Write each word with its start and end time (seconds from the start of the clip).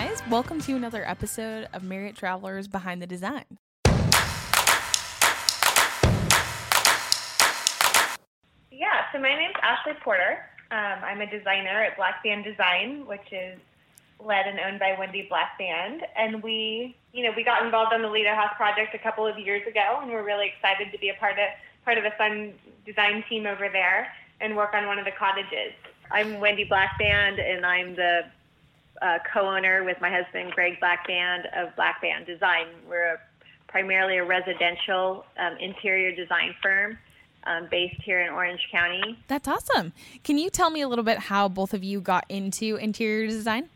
guys, 0.00 0.22
welcome 0.30 0.60
to 0.60 0.76
another 0.76 1.04
episode 1.08 1.66
of 1.72 1.82
Marriott 1.82 2.14
Travelers 2.14 2.68
Behind 2.68 3.02
the 3.02 3.06
Design. 3.06 3.42
Yeah, 8.70 9.10
so 9.12 9.18
my 9.18 9.34
name's 9.34 9.56
Ashley 9.60 9.94
Porter. 10.04 10.38
Um, 10.70 11.02
I'm 11.02 11.20
a 11.20 11.28
designer 11.28 11.82
at 11.82 11.96
Blackband 11.96 12.44
Design, 12.44 13.08
which 13.08 13.32
is 13.32 13.58
led 14.24 14.46
and 14.46 14.60
owned 14.60 14.78
by 14.78 14.94
Wendy 14.96 15.26
Blackband. 15.28 16.02
And 16.16 16.44
we, 16.44 16.96
you 17.12 17.24
know, 17.24 17.32
we 17.36 17.42
got 17.42 17.64
involved 17.64 17.92
on 17.92 18.00
the 18.00 18.08
Lido 18.08 18.36
House 18.36 18.54
project 18.56 18.94
a 18.94 18.98
couple 18.98 19.26
of 19.26 19.36
years 19.36 19.66
ago, 19.66 19.98
and 20.00 20.12
we're 20.12 20.24
really 20.24 20.52
excited 20.54 20.92
to 20.92 20.98
be 20.98 21.08
a 21.08 21.14
part 21.14 21.32
of 21.32 21.48
part 21.84 21.98
of 21.98 22.04
the 22.04 22.12
fun 22.16 22.52
design 22.86 23.24
team 23.28 23.46
over 23.46 23.68
there 23.68 24.12
and 24.40 24.54
work 24.54 24.74
on 24.74 24.86
one 24.86 25.00
of 25.00 25.06
the 25.06 25.12
cottages. 25.18 25.74
I'm 26.12 26.38
Wendy 26.38 26.62
Blackband, 26.62 27.40
and 27.40 27.66
I'm 27.66 27.96
the 27.96 28.26
uh, 29.02 29.18
co-owner 29.32 29.84
with 29.84 30.00
my 30.00 30.10
husband 30.10 30.52
Greg 30.52 30.80
Blackband 30.80 31.46
of 31.56 31.74
Blackband 31.76 32.26
Design. 32.26 32.66
We're 32.88 33.14
a, 33.14 33.18
primarily 33.68 34.18
a 34.18 34.24
residential 34.24 35.24
um, 35.38 35.56
interior 35.58 36.14
design 36.14 36.54
firm 36.62 36.98
um, 37.44 37.68
based 37.70 38.00
here 38.02 38.20
in 38.20 38.30
Orange 38.30 38.66
County. 38.70 39.18
That's 39.28 39.48
awesome. 39.48 39.92
Can 40.24 40.38
you 40.38 40.50
tell 40.50 40.70
me 40.70 40.80
a 40.80 40.88
little 40.88 41.04
bit 41.04 41.18
how 41.18 41.48
both 41.48 41.74
of 41.74 41.84
you 41.84 42.00
got 42.00 42.24
into 42.28 42.76
interior 42.76 43.26
design? 43.26 43.68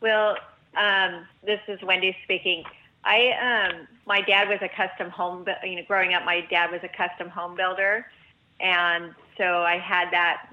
Well, 0.00 0.36
um, 0.76 1.26
this 1.44 1.60
is 1.68 1.80
Wendy 1.82 2.16
speaking. 2.24 2.64
I 3.04 3.70
um, 3.72 3.88
my 4.06 4.20
dad 4.20 4.48
was 4.48 4.58
a 4.62 4.68
custom 4.68 5.10
home. 5.10 5.46
You 5.64 5.76
know, 5.76 5.82
growing 5.86 6.14
up, 6.14 6.24
my 6.24 6.42
dad 6.42 6.70
was 6.70 6.80
a 6.82 6.88
custom 6.88 7.28
home 7.28 7.56
builder, 7.56 8.06
and 8.60 9.14
so 9.36 9.62
I 9.62 9.78
had 9.78 10.10
that 10.12 10.52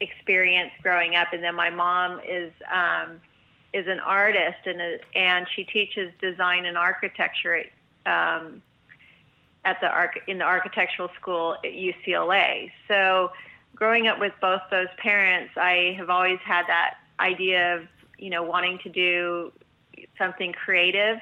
experience 0.00 0.70
growing 0.82 1.14
up. 1.16 1.32
And 1.32 1.42
then 1.42 1.54
my 1.54 1.70
mom 1.70 2.20
is 2.26 2.52
um, 2.72 3.20
is 3.72 3.86
an 3.86 4.00
artist, 4.00 4.58
and 4.66 4.80
and 5.14 5.46
she 5.54 5.64
teaches 5.64 6.12
design 6.20 6.66
and 6.66 6.76
architecture 6.76 7.64
at, 8.06 8.42
um, 8.42 8.62
at 9.64 9.80
the 9.80 9.88
arch 9.88 10.16
in 10.26 10.38
the 10.38 10.44
architectural 10.44 11.10
school 11.20 11.56
at 11.64 11.72
UCLA. 11.72 12.70
So, 12.88 13.32
growing 13.74 14.08
up 14.08 14.18
with 14.18 14.32
both 14.40 14.62
those 14.70 14.88
parents, 14.98 15.52
I 15.56 15.94
have 15.98 16.10
always 16.10 16.38
had 16.44 16.66
that 16.66 16.94
idea 17.18 17.76
of 17.76 17.86
you 18.18 18.30
know 18.30 18.42
wanting 18.42 18.78
to 18.84 18.88
do 18.88 19.52
something 20.18 20.52
creative 20.52 21.18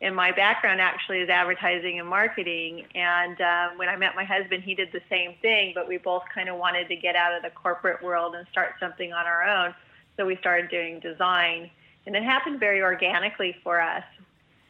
and 0.00 0.14
my 0.14 0.30
background 0.30 0.80
actually 0.80 1.18
is 1.18 1.28
advertising 1.28 1.98
and 1.98 2.08
marketing. 2.08 2.84
And 2.94 3.40
uh, 3.40 3.70
when 3.76 3.88
I 3.88 3.96
met 3.96 4.14
my 4.14 4.24
husband, 4.24 4.62
he 4.62 4.74
did 4.74 4.90
the 4.92 5.00
same 5.10 5.34
thing, 5.42 5.72
but 5.74 5.88
we 5.88 5.98
both 5.98 6.22
kind 6.32 6.48
of 6.48 6.56
wanted 6.56 6.88
to 6.88 6.96
get 6.96 7.16
out 7.16 7.34
of 7.34 7.42
the 7.42 7.50
corporate 7.50 8.02
world 8.02 8.36
and 8.36 8.46
start 8.50 8.74
something 8.78 9.12
on 9.12 9.26
our 9.26 9.42
own. 9.42 9.74
So 10.16 10.24
we 10.24 10.36
started 10.36 10.70
doing 10.70 11.00
design, 11.00 11.70
and 12.08 12.16
it 12.16 12.22
happened 12.22 12.58
very 12.58 12.80
organically 12.80 13.54
for 13.62 13.82
us. 13.82 14.02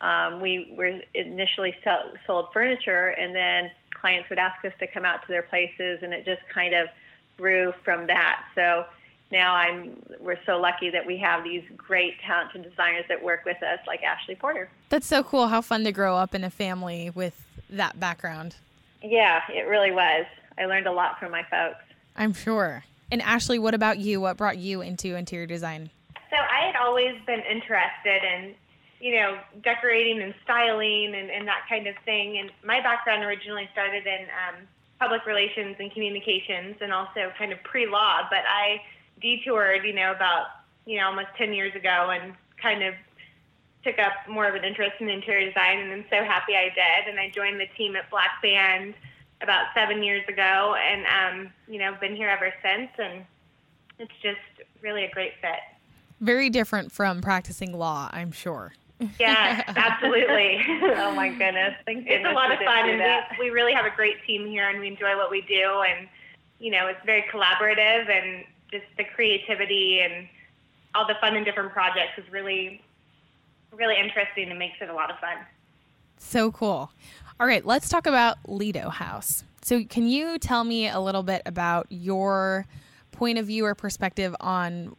Um, 0.00 0.40
we 0.40 0.74
were 0.76 1.00
initially 1.14 1.72
sell, 1.84 2.10
sold 2.26 2.48
furniture, 2.52 3.10
and 3.10 3.32
then 3.34 3.70
clients 3.94 4.28
would 4.28 4.40
ask 4.40 4.64
us 4.64 4.72
to 4.80 4.88
come 4.88 5.04
out 5.04 5.22
to 5.22 5.28
their 5.28 5.42
places, 5.42 6.00
and 6.02 6.12
it 6.12 6.24
just 6.24 6.42
kind 6.52 6.74
of 6.74 6.88
grew 7.36 7.72
from 7.84 8.08
that. 8.08 8.44
So 8.56 8.86
now 9.30 9.54
I'm 9.54 10.02
we're 10.18 10.40
so 10.46 10.58
lucky 10.58 10.90
that 10.90 11.06
we 11.06 11.16
have 11.18 11.44
these 11.44 11.62
great 11.76 12.14
talented 12.26 12.64
designers 12.68 13.04
that 13.08 13.22
work 13.22 13.44
with 13.44 13.62
us 13.62 13.78
like 13.86 14.02
Ashley 14.02 14.34
Porter. 14.34 14.68
That's 14.88 15.06
so 15.06 15.22
cool. 15.22 15.46
How 15.46 15.60
fun 15.60 15.84
to 15.84 15.92
grow 15.92 16.16
up 16.16 16.34
in 16.34 16.42
a 16.42 16.50
family 16.50 17.10
with 17.10 17.40
that 17.70 18.00
background. 18.00 18.56
Yeah, 19.00 19.42
it 19.48 19.68
really 19.68 19.92
was. 19.92 20.26
I 20.58 20.66
learned 20.66 20.88
a 20.88 20.92
lot 20.92 21.20
from 21.20 21.30
my 21.30 21.44
folks. 21.44 21.84
I'm 22.16 22.32
sure. 22.32 22.82
And 23.12 23.22
Ashley, 23.22 23.60
what 23.60 23.74
about 23.74 23.98
you? 23.98 24.20
What 24.20 24.36
brought 24.36 24.58
you 24.58 24.80
into 24.80 25.14
interior 25.14 25.46
design? 25.46 25.90
Always 26.80 27.14
been 27.26 27.40
interested 27.40 28.22
in, 28.22 28.54
you 29.00 29.16
know, 29.16 29.38
decorating 29.62 30.22
and 30.22 30.34
styling 30.44 31.14
and, 31.14 31.30
and 31.30 31.46
that 31.48 31.66
kind 31.68 31.86
of 31.86 31.94
thing. 32.04 32.38
And 32.38 32.50
my 32.64 32.80
background 32.80 33.24
originally 33.24 33.68
started 33.72 34.06
in 34.06 34.26
um, 34.30 34.66
public 34.98 35.26
relations 35.26 35.76
and 35.78 35.92
communications 35.92 36.76
and 36.80 36.92
also 36.92 37.32
kind 37.38 37.52
of 37.52 37.62
pre-law, 37.62 38.22
but 38.30 38.42
I 38.48 38.82
detoured, 39.20 39.84
you 39.84 39.94
know, 39.94 40.12
about, 40.12 40.46
you 40.86 40.98
know, 40.98 41.06
almost 41.06 41.28
10 41.36 41.52
years 41.52 41.74
ago 41.74 42.10
and 42.10 42.34
kind 42.60 42.82
of 42.82 42.94
took 43.84 43.98
up 43.98 44.12
more 44.28 44.46
of 44.46 44.54
an 44.54 44.64
interest 44.64 44.94
in 45.00 45.08
interior 45.08 45.48
design 45.48 45.78
and 45.78 45.92
I'm 45.92 46.04
so 46.10 46.24
happy 46.24 46.54
I 46.54 46.70
did. 46.74 47.10
And 47.10 47.18
I 47.18 47.30
joined 47.30 47.60
the 47.60 47.68
team 47.76 47.94
at 47.96 48.10
Blackband 48.10 48.94
about 49.40 49.66
seven 49.74 50.02
years 50.02 50.24
ago 50.28 50.74
and, 50.76 51.06
um, 51.06 51.52
you 51.68 51.78
know, 51.78 51.94
been 52.00 52.16
here 52.16 52.28
ever 52.28 52.52
since. 52.62 52.90
And 52.98 53.24
it's 53.98 54.12
just 54.22 54.68
really 54.82 55.04
a 55.04 55.10
great 55.10 55.32
fit. 55.40 55.77
Very 56.20 56.50
different 56.50 56.92
from 56.92 57.20
practicing 57.20 57.72
law, 57.72 58.08
I'm 58.12 58.32
sure. 58.32 58.74
Yeah, 59.20 59.62
absolutely. 59.68 60.60
oh 60.96 61.12
my 61.12 61.28
goodness. 61.28 61.74
Thank 61.86 62.06
it's 62.08 62.26
a 62.26 62.32
lot 62.32 62.50
of 62.50 62.58
fun 62.58 62.88
and 62.88 63.00
we, 63.38 63.46
we 63.46 63.50
really 63.50 63.72
have 63.72 63.84
a 63.84 63.94
great 63.94 64.16
team 64.26 64.46
here 64.46 64.68
and 64.68 64.80
we 64.80 64.88
enjoy 64.88 65.16
what 65.16 65.30
we 65.30 65.42
do 65.42 65.82
and, 65.88 66.08
you 66.58 66.70
know, 66.70 66.88
it's 66.88 67.04
very 67.06 67.24
collaborative 67.32 68.10
and 68.10 68.44
just 68.70 68.84
the 68.96 69.04
creativity 69.04 70.00
and 70.00 70.28
all 70.94 71.06
the 71.06 71.14
fun 71.20 71.36
and 71.36 71.44
different 71.44 71.72
projects 71.72 72.18
is 72.18 72.24
really, 72.32 72.82
really 73.72 73.96
interesting 73.98 74.50
and 74.50 74.58
makes 74.58 74.76
it 74.80 74.88
a 74.88 74.94
lot 74.94 75.10
of 75.10 75.18
fun. 75.18 75.36
So 76.18 76.50
cool. 76.50 76.90
All 77.38 77.46
right, 77.46 77.64
let's 77.64 77.88
talk 77.88 78.06
about 78.06 78.38
Lido 78.48 78.88
House. 78.88 79.44
So, 79.62 79.84
can 79.84 80.08
you 80.08 80.38
tell 80.38 80.64
me 80.64 80.88
a 80.88 80.98
little 80.98 81.22
bit 81.22 81.42
about 81.46 81.86
your 81.90 82.66
point 83.12 83.38
of 83.38 83.46
view 83.46 83.64
or 83.64 83.74
perspective 83.74 84.34
on 84.40 84.96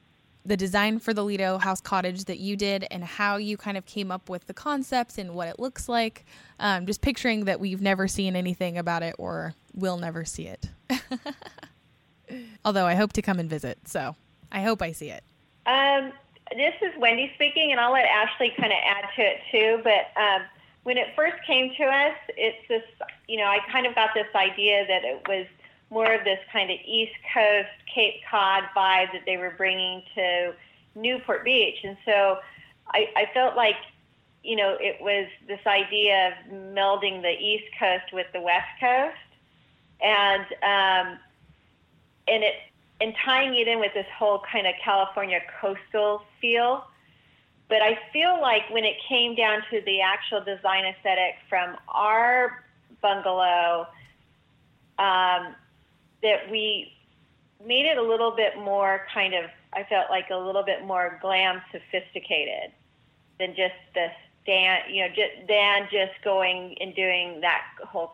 the 0.50 0.58
design 0.58 1.00
for 1.00 1.14
the 1.14 1.24
Lido 1.24 1.60
House 1.60 1.80
cottage 1.80 2.26
that 2.26 2.40
you 2.40 2.58
did 2.58 2.86
and 2.90 3.04
how 3.04 3.38
you 3.38 3.56
kind 3.56 3.78
of 3.78 3.86
came 3.86 4.12
up 4.12 4.30
with 4.30 4.48
the 4.48 4.54
concepts 4.54 5.18
and 5.18 5.36
what 5.36 5.48
it 5.48 5.60
looks 5.60 5.88
like? 5.88 6.26
Um, 6.60 6.88
just 6.88 7.02
picturing 7.02 7.46
that 7.46 7.60
we've 7.60 7.82
never 7.82 8.08
seen 8.08 8.36
anything 8.36 8.78
about 8.78 9.04
it 9.04 9.16
or 9.20 9.54
will 9.76 9.98
never 9.98 10.26
see 10.26 10.48
it. 10.48 10.70
Although 12.66 12.86
I 12.86 12.96
hope 12.96 13.14
to 13.14 13.22
come 13.22 13.40
and 13.40 13.50
visit, 13.50 13.78
so 13.86 14.16
I 14.52 14.62
hope 14.64 14.82
I 14.82 14.92
see 14.92 15.12
it. 15.12 15.24
Um, 15.68 16.12
this 16.52 16.74
is 16.82 17.00
Wendy 17.00 17.32
speaking, 17.36 17.72
and 17.72 17.80
I'll 17.80 17.94
let 17.94 18.06
Ashley 18.06 18.52
kind 18.58 18.74
of 18.74 18.80
add 18.84 19.06
to 19.16 19.22
it 19.22 19.38
too. 19.52 19.82
But 19.84 20.20
um, 20.20 20.42
when 20.82 20.98
it 20.98 21.10
first 21.16 21.36
came 21.46 21.72
to 21.78 21.84
us, 21.84 22.16
it's 22.30 22.68
this, 22.68 22.84
you 23.28 23.38
know, 23.38 23.46
I 23.46 23.60
kind 23.72 23.86
of 23.86 23.94
got 23.94 24.10
this 24.16 24.28
idea 24.36 24.86
that 24.88 25.04
it 25.04 25.28
was 25.28 25.46
more 25.90 26.14
of 26.14 26.24
this 26.24 26.40
kind 26.52 26.70
of 26.70 26.78
East 26.86 27.16
Coast 27.34 27.70
Cape 27.94 28.22
Cod 28.30 28.64
vibe 28.76 29.12
that 29.14 29.24
they 29.26 29.38
were 29.38 29.54
bringing 29.58 30.04
to 30.16 30.54
Newport 30.96 31.44
Beach, 31.44 31.78
and 31.84 31.98
so 32.06 32.40
I, 32.94 33.08
I 33.16 33.30
felt 33.34 33.56
like, 33.56 33.76
you 34.44 34.56
know, 34.56 34.78
it 34.80 35.02
was 35.02 35.28
this 35.48 35.60
idea 35.66 36.30
of 36.30 36.54
melding 36.54 37.22
the 37.22 37.38
East 37.40 37.66
Coast 37.80 38.14
with 38.14 38.28
the 38.34 38.42
West 38.42 38.68
Coast, 38.80 39.16
and 40.02 40.44
um, 40.64 41.20
and 42.28 42.44
it 42.44 42.56
and 43.02 43.14
tying 43.24 43.56
it 43.56 43.68
in 43.68 43.80
with 43.80 43.94
this 43.94 44.08
whole 44.18 44.44
kind 44.52 44.68
of 44.68 44.74
California 44.84 45.40
coastal 45.62 46.24
feel. 46.42 46.86
But 47.70 47.82
I 47.82 48.00
feel 48.12 48.42
like 48.42 48.64
when 48.72 48.84
it 48.84 48.96
came 49.08 49.36
down 49.36 49.62
to 49.70 49.82
the 49.82 50.02
actual 50.02 50.44
design 50.44 50.86
aesthetic 50.86 51.36
from 51.48 51.78
our 51.88 52.64
bungalow, 53.02 53.88
um, 54.98 55.56
that 56.22 56.50
we 56.50 56.92
made 57.66 57.86
it 57.86 57.98
a 57.98 58.02
little 58.02 58.32
bit 58.36 58.58
more 58.58 59.06
kind 59.14 59.34
of, 59.34 59.46
I 59.74 59.84
felt 59.84 60.10
like 60.10 60.30
a 60.32 60.38
little 60.38 60.64
bit 60.64 60.86
more 60.86 61.20
glam 61.22 61.62
sophisticated 61.72 62.72
than 63.40 63.50
just 63.56 63.76
this 63.94 64.12
Dan, 64.46 64.80
you 64.90 65.04
know, 65.04 65.10
just, 65.10 65.48
than 65.48 65.84
just 65.92 66.24
going 66.24 66.76
and 66.80 66.96
doing 66.96 67.40
that 67.42 67.62
whole 67.84 68.14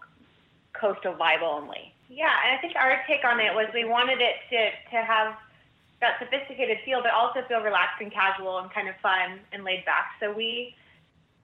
coastal 0.74 1.14
vibe 1.14 1.42
only. 1.42 1.94
Yeah, 2.09 2.34
and 2.46 2.58
I 2.58 2.62
think 2.62 2.76
our 2.76 3.02
take 3.08 3.24
on 3.24 3.40
it 3.40 3.53
was 3.53 3.68
we 3.74 3.85
wanted 3.85 4.20
it 4.22 4.35
to, 4.50 4.70
to 4.91 5.06
have 5.06 5.35
that 6.02 6.20
sophisticated 6.20 6.79
feel, 6.84 7.02
but 7.02 7.12
also 7.12 7.41
feel 7.47 7.62
relaxed 7.62 8.02
and 8.02 8.12
casual 8.12 8.59
and 8.59 8.70
kind 8.72 8.90
of 8.90 8.96
fun 9.02 9.40
and 9.53 9.64
laid 9.64 9.85
back. 9.85 10.12
So 10.20 10.34
we, 10.34 10.76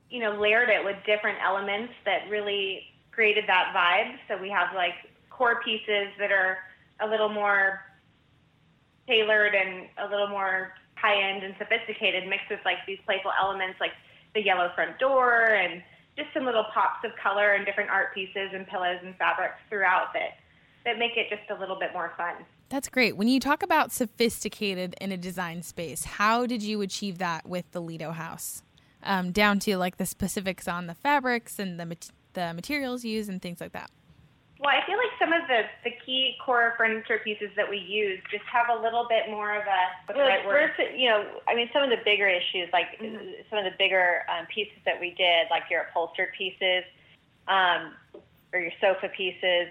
you 0.10 0.20
know, 0.20 0.40
layered 0.40 0.70
it 0.70 0.84
with 0.84 0.98
different 1.06 1.38
elements 1.42 1.94
that 2.06 2.30
really 2.30 2.84
created 3.12 3.46
that 3.48 3.74
vibe. 3.74 4.18
So 4.28 4.42
we 4.42 4.50
have 4.50 4.76
like 4.76 4.96
core 5.42 5.60
pieces 5.66 6.14
that 6.20 6.32
are 6.32 6.60
a 7.00 7.08
little 7.10 7.28
more 7.28 7.82
tailored 9.08 9.56
and 9.56 9.88
a 9.98 10.08
little 10.08 10.28
more 10.28 10.72
high 10.94 11.20
end 11.20 11.44
and 11.44 11.56
sophisticated, 11.58 12.30
mixed 12.30 12.46
with 12.52 12.60
like 12.64 12.78
these 12.86 13.00
playful 13.06 13.32
elements 13.42 13.80
like 13.80 13.94
the 14.36 14.44
yellow 14.44 14.70
front 14.76 15.00
door 15.00 15.46
and 15.46 15.82
just 16.16 16.30
some 16.32 16.46
little 16.46 16.66
pops 16.72 17.04
of 17.04 17.10
color 17.18 17.54
and 17.54 17.66
different 17.66 17.90
art 17.90 18.14
pieces 18.14 18.52
and 18.54 18.68
pillows 18.68 19.00
and 19.04 19.16
fabrics 19.16 19.56
throughout 19.68 20.14
that 20.14 20.38
that 20.86 21.00
make 21.00 21.18
it 21.18 21.28
just 21.28 21.50
a 21.50 21.60
little 21.60 21.80
bit 21.80 21.90
more 21.92 22.14
fun. 22.16 22.36
That's 22.70 22.88
great. 22.88 23.18
When 23.18 23.28
you 23.28 23.40
talk 23.40 23.64
about 23.64 23.92
sophisticated 23.92 24.94
in 25.02 25.12
a 25.12 25.18
design 25.18 25.64
space, 25.64 26.04
how 26.06 26.46
did 26.46 26.62
you 26.62 26.82
achieve 26.82 27.18
that 27.18 27.48
with 27.48 27.66
the 27.72 27.82
Lido 27.82 28.12
house? 28.12 28.62
Um, 29.02 29.32
down 29.32 29.58
to 29.62 29.76
like 29.78 29.98
the 29.98 30.06
specifics 30.06 30.68
on 30.68 30.86
the 30.86 30.94
fabrics 30.94 31.58
and 31.58 31.80
the 31.80 31.98
the 32.34 32.54
materials 32.54 33.04
used 33.04 33.28
and 33.28 33.42
things 33.42 33.60
like 33.60 33.72
that. 33.72 33.90
Well, 34.62 34.70
I 34.70 34.86
feel 34.86 34.98
like 34.98 35.10
some 35.18 35.34
of 35.34 35.48
the, 35.48 35.64
the 35.84 35.90
key 36.06 36.38
core 36.46 36.76
furniture 36.78 37.20
pieces 37.24 37.50
that 37.56 37.68
we 37.68 37.78
use 37.80 38.20
just 38.30 38.44
have 38.44 38.68
a 38.70 38.80
little 38.80 39.08
bit 39.10 39.28
more 39.28 39.56
of 39.56 39.64
a 39.64 40.14
the 40.14 40.20
right 40.20 40.46
word? 40.46 40.70
You 40.96 41.10
know, 41.10 41.26
I 41.48 41.56
mean, 41.56 41.68
some 41.74 41.82
of 41.82 41.90
the 41.90 41.98
bigger 42.06 42.28
issues, 42.28 42.70
like 42.72 43.00
mm-hmm. 43.02 43.42
some 43.50 43.58
of 43.58 43.66
the 43.66 43.76
bigger 43.80 44.22
um, 44.30 44.46
pieces 44.54 44.78
that 44.86 45.02
we 45.02 45.16
did, 45.18 45.48
like 45.50 45.64
your 45.72 45.88
upholstered 45.90 46.30
pieces 46.38 46.84
um, 47.48 47.94
or 48.54 48.60
your 48.60 48.72
sofa 48.80 49.10
pieces, 49.18 49.70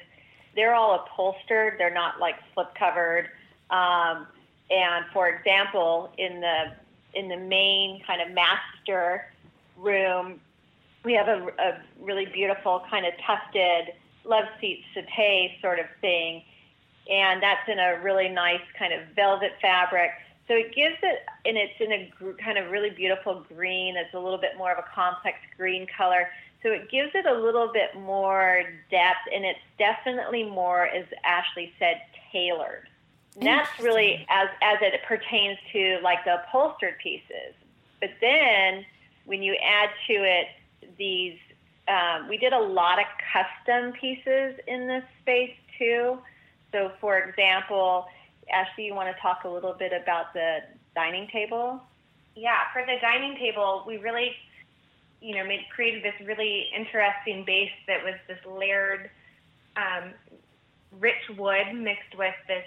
they're 0.56 0.74
all 0.74 0.96
upholstered. 0.96 1.74
They're 1.78 1.94
not 1.94 2.18
like 2.18 2.34
slip 2.52 2.74
covered. 2.74 3.28
Um, 3.70 4.26
and 4.70 5.04
for 5.12 5.28
example, 5.28 6.12
in 6.18 6.40
the 6.40 6.72
in 7.14 7.28
the 7.28 7.36
main 7.36 8.02
kind 8.04 8.20
of 8.22 8.34
master 8.34 9.26
room, 9.76 10.40
we 11.04 11.12
have 11.14 11.28
a, 11.28 11.46
a 11.60 11.80
really 12.00 12.26
beautiful 12.26 12.82
kind 12.90 13.06
of 13.06 13.12
tufted 13.24 13.94
love 14.24 14.44
seat 14.60 14.84
settee 14.94 15.56
sort 15.60 15.78
of 15.78 15.86
thing. 16.00 16.42
And 17.10 17.42
that's 17.42 17.68
in 17.68 17.78
a 17.78 18.00
really 18.02 18.28
nice 18.28 18.60
kind 18.78 18.92
of 18.92 19.00
velvet 19.16 19.52
fabric. 19.60 20.10
So 20.46 20.54
it 20.54 20.74
gives 20.74 20.96
it, 21.02 21.20
and 21.46 21.56
it's 21.56 21.80
in 21.80 21.92
a 21.92 22.12
gr- 22.18 22.32
kind 22.32 22.58
of 22.58 22.70
really 22.70 22.90
beautiful 22.90 23.44
green. 23.54 23.96
It's 23.96 24.14
a 24.14 24.18
little 24.18 24.38
bit 24.38 24.56
more 24.58 24.72
of 24.72 24.78
a 24.78 24.84
complex 24.94 25.38
green 25.56 25.86
color. 25.96 26.28
So 26.62 26.70
it 26.70 26.90
gives 26.90 27.12
it 27.14 27.24
a 27.24 27.32
little 27.32 27.70
bit 27.72 27.94
more 27.96 28.64
depth, 28.90 29.28
and 29.34 29.44
it's 29.44 29.60
definitely 29.78 30.44
more, 30.44 30.86
as 30.86 31.06
Ashley 31.24 31.72
said, 31.78 32.02
tailored. 32.32 32.88
And 33.36 33.46
that's 33.46 33.78
really 33.80 34.26
as 34.28 34.48
as 34.60 34.78
it 34.82 35.00
pertains 35.06 35.56
to 35.72 35.98
like 36.02 36.24
the 36.24 36.42
upholstered 36.42 36.98
pieces. 36.98 37.54
But 38.00 38.10
then 38.20 38.84
when 39.24 39.42
you 39.42 39.54
add 39.54 39.90
to 40.08 40.12
it 40.12 40.46
these 40.98 41.38
um, 41.88 42.28
we 42.28 42.36
did 42.36 42.52
a 42.52 42.58
lot 42.58 42.98
of 42.98 43.06
custom 43.32 43.92
pieces 43.92 44.54
in 44.66 44.86
this 44.86 45.04
space 45.22 45.54
too. 45.78 46.18
So, 46.72 46.92
for 47.00 47.18
example, 47.18 48.06
Ashley, 48.52 48.86
you 48.86 48.94
want 48.94 49.14
to 49.14 49.20
talk 49.20 49.44
a 49.44 49.48
little 49.48 49.72
bit 49.72 49.92
about 49.92 50.32
the 50.32 50.58
dining 50.94 51.28
table? 51.32 51.80
Yeah, 52.36 52.58
for 52.72 52.82
the 52.82 52.96
dining 53.00 53.36
table, 53.36 53.84
we 53.86 53.96
really, 53.96 54.32
you 55.20 55.34
know, 55.34 55.44
made 55.44 55.66
created 55.74 56.04
this 56.04 56.14
really 56.26 56.66
interesting 56.76 57.44
base 57.44 57.72
that 57.88 58.04
was 58.04 58.14
this 58.28 58.38
layered, 58.46 59.10
um, 59.76 60.10
rich 60.98 61.22
wood 61.36 61.74
mixed 61.74 62.16
with 62.16 62.34
this 62.46 62.64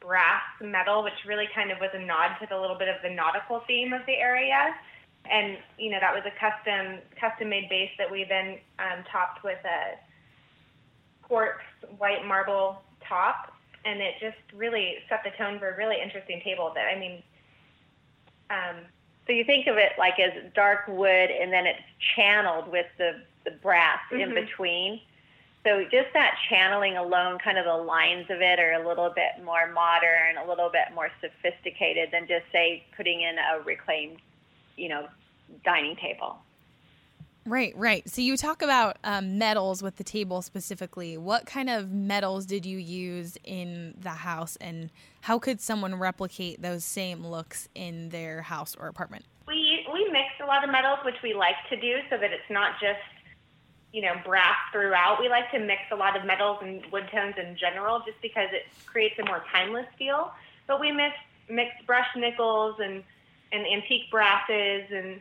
brass 0.00 0.42
metal, 0.60 1.02
which 1.02 1.24
really 1.26 1.48
kind 1.54 1.72
of 1.72 1.78
was 1.80 1.90
a 1.94 1.98
nod 1.98 2.36
to 2.40 2.46
the 2.48 2.58
little 2.58 2.78
bit 2.78 2.88
of 2.88 2.96
the 3.02 3.10
nautical 3.10 3.60
theme 3.66 3.92
of 3.92 4.06
the 4.06 4.14
area 4.14 4.74
and 5.30 5.58
you 5.78 5.90
know 5.90 5.98
that 6.00 6.12
was 6.12 6.24
a 6.26 6.32
custom 6.38 6.98
custom 7.20 7.48
made 7.48 7.68
base 7.68 7.90
that 7.98 8.10
we 8.10 8.24
then 8.24 8.58
um, 8.78 9.04
topped 9.10 9.44
with 9.44 9.58
a 9.64 9.98
quartz 11.22 11.60
white 11.98 12.26
marble 12.26 12.82
top, 13.08 13.52
and 13.84 14.00
it 14.00 14.14
just 14.20 14.36
really 14.54 14.96
set 15.08 15.22
the 15.24 15.30
tone 15.36 15.58
for 15.58 15.70
a 15.70 15.76
really 15.76 15.96
interesting 16.02 16.40
table. 16.42 16.72
That 16.74 16.86
I 16.94 16.98
mean, 16.98 17.22
um, 18.50 18.82
so 19.26 19.32
you 19.32 19.44
think 19.44 19.66
of 19.66 19.76
it 19.76 19.92
like 19.98 20.18
as 20.18 20.32
dark 20.54 20.88
wood, 20.88 21.30
and 21.30 21.52
then 21.52 21.66
it's 21.66 21.82
channeled 22.16 22.70
with 22.70 22.86
the 22.98 23.22
the 23.44 23.52
brass 23.62 23.98
mm-hmm. 24.10 24.20
in 24.20 24.34
between. 24.34 25.00
So 25.64 25.84
just 25.84 26.08
that 26.14 26.34
channeling 26.48 26.96
alone, 26.96 27.38
kind 27.38 27.56
of 27.56 27.64
the 27.64 27.76
lines 27.76 28.26
of 28.30 28.40
it 28.40 28.58
are 28.58 28.72
a 28.72 28.86
little 28.86 29.10
bit 29.14 29.44
more 29.44 29.70
modern, 29.70 30.36
a 30.44 30.48
little 30.48 30.68
bit 30.68 30.92
more 30.92 31.08
sophisticated 31.20 32.08
than 32.10 32.26
just 32.26 32.46
say 32.50 32.84
putting 32.96 33.20
in 33.20 33.36
a 33.38 33.62
reclaimed 33.62 34.18
you 34.76 34.88
know, 34.88 35.08
dining 35.64 35.96
table. 35.96 36.38
Right, 37.44 37.76
right. 37.76 38.08
So 38.08 38.22
you 38.22 38.36
talk 38.36 38.62
about 38.62 38.98
um, 39.02 39.36
metals 39.36 39.82
with 39.82 39.96
the 39.96 40.04
table 40.04 40.42
specifically. 40.42 41.16
What 41.16 41.44
kind 41.44 41.68
of 41.68 41.90
metals 41.90 42.46
did 42.46 42.64
you 42.64 42.78
use 42.78 43.36
in 43.42 43.94
the 44.00 44.10
house, 44.10 44.56
and 44.56 44.90
how 45.22 45.40
could 45.40 45.60
someone 45.60 45.96
replicate 45.96 46.62
those 46.62 46.84
same 46.84 47.26
looks 47.26 47.68
in 47.74 48.10
their 48.10 48.42
house 48.42 48.76
or 48.78 48.86
apartment? 48.86 49.24
We 49.48 49.84
we 49.92 50.08
mix 50.12 50.28
a 50.40 50.46
lot 50.46 50.62
of 50.62 50.70
metals, 50.70 51.00
which 51.04 51.16
we 51.22 51.34
like 51.34 51.56
to 51.70 51.76
do, 51.80 51.98
so 52.10 52.16
that 52.16 52.32
it's 52.32 52.48
not 52.48 52.74
just 52.80 53.00
you 53.92 54.02
know 54.02 54.14
brass 54.24 54.56
throughout. 54.70 55.18
We 55.20 55.28
like 55.28 55.50
to 55.50 55.58
mix 55.58 55.82
a 55.90 55.96
lot 55.96 56.16
of 56.16 56.24
metals 56.24 56.58
and 56.62 56.80
wood 56.92 57.08
tones 57.12 57.34
in 57.38 57.56
general, 57.58 58.02
just 58.06 58.22
because 58.22 58.50
it 58.52 58.66
creates 58.86 59.18
a 59.18 59.24
more 59.24 59.42
timeless 59.50 59.86
feel. 59.98 60.30
But 60.68 60.80
we 60.80 60.92
mix 60.92 61.16
mixed 61.50 61.84
brushed 61.88 62.16
nickels 62.16 62.76
and 62.78 63.02
and 63.52 63.66
antique 63.66 64.10
brasses 64.10 64.84
and 64.90 65.20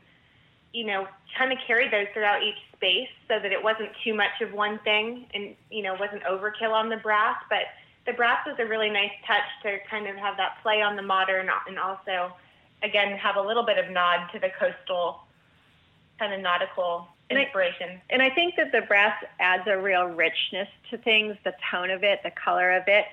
you 0.73 0.85
know 0.85 1.07
kind 1.37 1.51
of 1.51 1.57
carried 1.65 1.91
those 1.91 2.07
throughout 2.13 2.43
each 2.43 2.55
space 2.75 3.09
so 3.27 3.39
that 3.39 3.51
it 3.51 3.61
wasn't 3.63 3.89
too 4.03 4.13
much 4.13 4.41
of 4.41 4.53
one 4.53 4.79
thing 4.79 5.25
and 5.33 5.55
you 5.69 5.83
know 5.83 5.95
wasn't 5.99 6.21
overkill 6.23 6.71
on 6.71 6.89
the 6.89 6.97
brass 6.97 7.37
but 7.49 7.63
the 8.05 8.13
brass 8.13 8.39
was 8.45 8.55
a 8.59 8.65
really 8.65 8.89
nice 8.89 9.11
touch 9.27 9.45
to 9.61 9.77
kind 9.89 10.07
of 10.07 10.15
have 10.15 10.35
that 10.37 10.57
play 10.63 10.81
on 10.81 10.95
the 10.95 11.01
modern 11.01 11.49
and 11.67 11.77
also 11.77 12.33
again 12.83 13.17
have 13.17 13.35
a 13.35 13.41
little 13.41 13.63
bit 13.63 13.77
of 13.77 13.91
nod 13.91 14.27
to 14.33 14.39
the 14.39 14.49
coastal 14.59 15.21
kind 16.19 16.33
of 16.33 16.39
nautical 16.39 17.07
inspiration. 17.31 17.89
And 18.09 18.21
I, 18.21 18.25
and 18.25 18.31
I 18.31 18.35
think 18.35 18.55
that 18.57 18.71
the 18.71 18.81
brass 18.81 19.15
adds 19.39 19.63
a 19.67 19.77
real 19.77 20.05
richness 20.05 20.67
to 20.89 20.97
things, 20.97 21.35
the 21.43 21.53
tone 21.71 21.89
of 21.89 22.03
it, 22.03 22.19
the 22.23 22.31
color 22.31 22.71
of 22.71 22.83
it. 22.87 23.05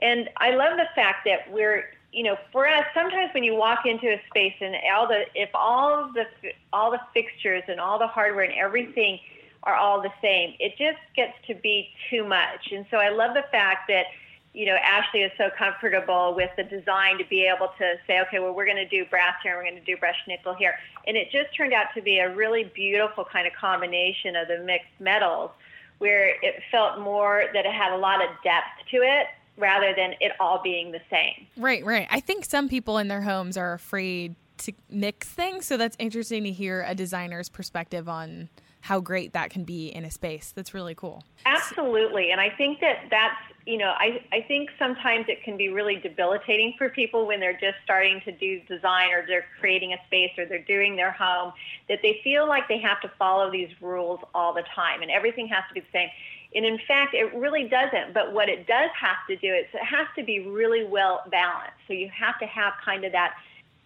And 0.00 0.28
I 0.36 0.54
love 0.54 0.76
the 0.76 0.88
fact 0.94 1.24
that 1.26 1.50
we're 1.50 1.84
you 2.12 2.22
know, 2.22 2.36
for 2.52 2.68
us, 2.68 2.84
sometimes 2.92 3.32
when 3.32 3.42
you 3.42 3.54
walk 3.54 3.86
into 3.86 4.06
a 4.06 4.20
space 4.28 4.54
and 4.60 4.76
all 4.94 5.08
the, 5.08 5.24
if 5.34 5.48
all 5.54 6.12
the, 6.12 6.24
all 6.72 6.90
the 6.90 7.00
fixtures 7.14 7.62
and 7.68 7.80
all 7.80 7.98
the 7.98 8.06
hardware 8.06 8.44
and 8.44 8.54
everything 8.54 9.18
are 9.62 9.74
all 9.74 10.02
the 10.02 10.12
same, 10.20 10.54
it 10.60 10.72
just 10.76 10.98
gets 11.16 11.32
to 11.46 11.54
be 11.54 11.88
too 12.10 12.24
much. 12.26 12.70
And 12.70 12.84
so 12.90 12.98
I 12.98 13.08
love 13.08 13.34
the 13.34 13.44
fact 13.50 13.88
that, 13.88 14.06
you 14.52 14.66
know, 14.66 14.74
Ashley 14.74 15.22
is 15.22 15.32
so 15.38 15.48
comfortable 15.56 16.34
with 16.36 16.50
the 16.58 16.64
design 16.64 17.16
to 17.16 17.24
be 17.24 17.46
able 17.46 17.68
to 17.78 17.94
say, 18.06 18.20
okay, 18.20 18.38
well, 18.38 18.52
we're 18.52 18.66
going 18.66 18.76
to 18.76 18.88
do 18.88 19.06
brass 19.06 19.34
here, 19.42 19.52
and 19.52 19.64
we're 19.64 19.70
going 19.70 19.82
to 19.82 19.94
do 19.94 19.96
brushed 19.96 20.28
nickel 20.28 20.52
here. 20.52 20.74
And 21.06 21.16
it 21.16 21.30
just 21.30 21.56
turned 21.56 21.72
out 21.72 21.86
to 21.94 22.02
be 22.02 22.18
a 22.18 22.34
really 22.34 22.64
beautiful 22.74 23.24
kind 23.24 23.46
of 23.46 23.54
combination 23.54 24.36
of 24.36 24.48
the 24.48 24.58
mixed 24.58 25.00
metals 25.00 25.50
where 25.96 26.34
it 26.42 26.60
felt 26.70 26.98
more 26.98 27.44
that 27.54 27.64
it 27.64 27.72
had 27.72 27.94
a 27.94 27.96
lot 27.96 28.22
of 28.22 28.28
depth 28.44 28.66
to 28.90 28.98
it 28.98 29.28
rather 29.56 29.94
than 29.94 30.14
it 30.20 30.32
all 30.40 30.60
being 30.62 30.92
the 30.92 31.00
same. 31.10 31.46
Right, 31.56 31.84
right. 31.84 32.08
I 32.10 32.20
think 32.20 32.44
some 32.44 32.68
people 32.68 32.98
in 32.98 33.08
their 33.08 33.22
homes 33.22 33.56
are 33.56 33.74
afraid 33.74 34.34
to 34.58 34.72
mix 34.88 35.28
things, 35.28 35.66
so 35.66 35.76
that's 35.76 35.96
interesting 35.98 36.44
to 36.44 36.52
hear 36.52 36.84
a 36.86 36.94
designer's 36.94 37.48
perspective 37.48 38.08
on 38.08 38.48
how 38.82 39.00
great 39.00 39.32
that 39.32 39.50
can 39.50 39.62
be 39.62 39.86
in 39.88 40.04
a 40.04 40.10
space. 40.10 40.52
That's 40.54 40.74
really 40.74 40.94
cool. 40.94 41.22
Absolutely. 41.46 42.32
And 42.32 42.40
I 42.40 42.50
think 42.50 42.80
that 42.80 43.04
that's, 43.10 43.36
you 43.64 43.78
know, 43.78 43.92
I, 43.96 44.24
I 44.32 44.40
think 44.40 44.70
sometimes 44.76 45.26
it 45.28 45.44
can 45.44 45.56
be 45.56 45.68
really 45.68 45.96
debilitating 45.96 46.74
for 46.76 46.88
people 46.88 47.24
when 47.24 47.38
they're 47.38 47.52
just 47.52 47.76
starting 47.84 48.20
to 48.24 48.32
do 48.32 48.60
design 48.68 49.12
or 49.12 49.24
they're 49.24 49.46
creating 49.60 49.92
a 49.92 49.98
space 50.06 50.32
or 50.36 50.46
they're 50.46 50.64
doing 50.64 50.96
their 50.96 51.12
home, 51.12 51.52
that 51.88 52.00
they 52.02 52.20
feel 52.24 52.48
like 52.48 52.66
they 52.66 52.80
have 52.80 53.00
to 53.02 53.10
follow 53.20 53.52
these 53.52 53.70
rules 53.80 54.18
all 54.34 54.52
the 54.52 54.64
time 54.74 55.00
and 55.00 55.12
everything 55.12 55.46
has 55.46 55.62
to 55.68 55.74
be 55.74 55.80
the 55.80 55.86
same. 55.92 56.08
And 56.54 56.66
in 56.66 56.78
fact, 56.86 57.14
it 57.14 57.34
really 57.34 57.64
doesn't. 57.64 58.12
But 58.12 58.32
what 58.32 58.48
it 58.48 58.66
does 58.66 58.90
have 58.98 59.26
to 59.28 59.36
do 59.36 59.54
is 59.54 59.64
it 59.72 59.84
has 59.84 60.06
to 60.16 60.22
be 60.22 60.40
really 60.40 60.84
well 60.84 61.22
balanced. 61.30 61.78
So 61.86 61.94
you 61.94 62.10
have 62.10 62.38
to 62.40 62.46
have 62.46 62.74
kind 62.84 63.04
of 63.04 63.12
that, 63.12 63.34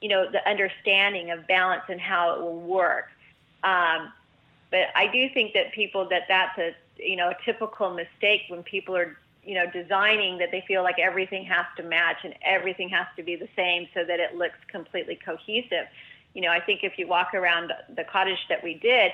you 0.00 0.08
know, 0.08 0.30
the 0.30 0.46
understanding 0.49 1.30
of 1.30 1.46
balance 1.46 1.82
and 1.88 2.00
how 2.00 2.35
it 2.35 2.40
will 2.40 2.61
work. 2.61 3.06
Um, 3.62 4.12
but 4.70 4.88
I 4.94 5.06
do 5.12 5.28
think 5.32 5.54
that 5.54 5.73
people 5.73 6.08
that 6.11 6.23
that's 6.28 6.58
a 6.58 6.75
you 6.99 7.16
know 7.16 7.30
a 7.30 7.37
typical 7.44 7.90
mistake 7.90 8.42
when 8.49 8.62
people 8.62 8.96
are 8.96 9.16
you 9.44 9.54
know 9.54 9.64
designing 9.70 10.38
that 10.38 10.50
they 10.50 10.64
feel 10.66 10.82
like 10.82 10.99
everything 10.99 11.44
has 11.44 11.66
to 11.76 11.82
match 11.82 12.18
and 12.25 12.35
everything 12.44 12.88
has 12.88 13.06
to 13.16 13.23
be 13.23 13.37
the 13.37 13.49
same 13.54 13.88
so 13.94 14.04
that 14.04 14.20
it 14.20 14.35
looks 14.37 14.58
completely 14.68 15.18
cohesive. 15.25 15.87
You 16.35 16.42
know, 16.42 16.50
I 16.50 16.61
think 16.61 16.80
if 16.82 16.99
you 16.99 17.06
walk 17.06 17.32
around 17.32 17.73
the 17.94 18.04
cottage 18.04 18.44
that 18.49 18.62
we 18.62 18.75
did, 18.75 19.12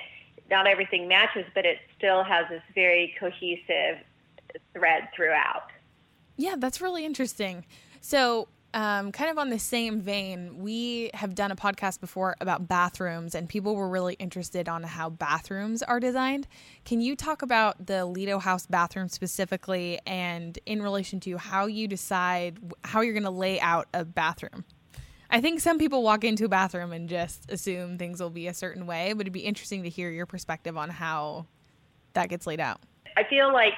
not 0.51 0.67
everything 0.67 1.09
matches, 1.09 1.45
but 1.55 1.65
it 1.65 1.79
still 1.97 2.23
has 2.23 2.47
this 2.49 2.63
very 2.75 3.15
cohesive 3.19 4.05
thread 4.75 5.09
throughout. 5.15 5.71
Yeah, 6.37 6.57
that's 6.59 6.81
really 6.81 7.05
interesting. 7.05 7.65
So, 8.01 8.49
um, 8.75 9.13
kind 9.13 9.31
of 9.31 9.37
on 9.37 9.51
the 9.51 9.59
same 9.59 10.01
vein, 10.01 10.59
we 10.59 11.11
have 11.13 11.35
done 11.35 11.51
a 11.51 11.57
podcast 11.57 12.01
before 12.01 12.37
about 12.41 12.69
bathrooms, 12.69 13.35
and 13.35 13.47
people 13.47 13.77
were 13.77 13.89
really 13.89 14.15
interested 14.15 14.67
on 14.67 14.83
how 14.83 15.11
bathrooms 15.11 15.83
are 15.83 16.01
designed. 16.01 16.49
Can 16.87 17.03
you 17.03 17.15
talk 17.15 17.43
about 17.43 17.87
the 17.87 18.07
Lido 18.07 18.39
House 18.39 18.67
bathroom 18.67 19.09
specifically, 19.09 20.01
and 20.07 20.59
in 20.65 20.83
relation 20.83 21.21
to 21.21 21.37
how 21.37 21.67
you 21.67 21.87
decide 21.87 22.59
how 22.85 23.03
you're 23.03 23.13
going 23.13 23.25
to 23.25 23.31
lay 23.31 23.61
out 23.61 23.89
a 23.93 24.07
bathroom? 24.07 24.65
I 25.33 25.41
think 25.41 25.61
some 25.61 25.79
people 25.79 26.03
walk 26.03 26.25
into 26.25 26.45
a 26.45 26.49
bathroom 26.49 26.93
and 26.93 27.09
just 27.09 27.51
assume 27.51 27.97
things 27.97 28.21
will 28.21 28.29
be 28.29 28.49
a 28.49 28.55
certain 28.55 28.87
way, 28.87 29.15
but 29.15 29.23
it'd 29.23 29.33
be 29.33 29.41
interesting 29.41 29.83
to 29.83 29.89
hear 29.89 30.11
your 30.11 30.27
perspective 30.27 30.77
on 30.77 30.91
how 30.91 31.47
that 32.13 32.29
gets 32.29 32.47
laid 32.47 32.61
out. 32.61 32.81
I 33.17 33.25
feel 33.25 33.51
like 33.51 33.73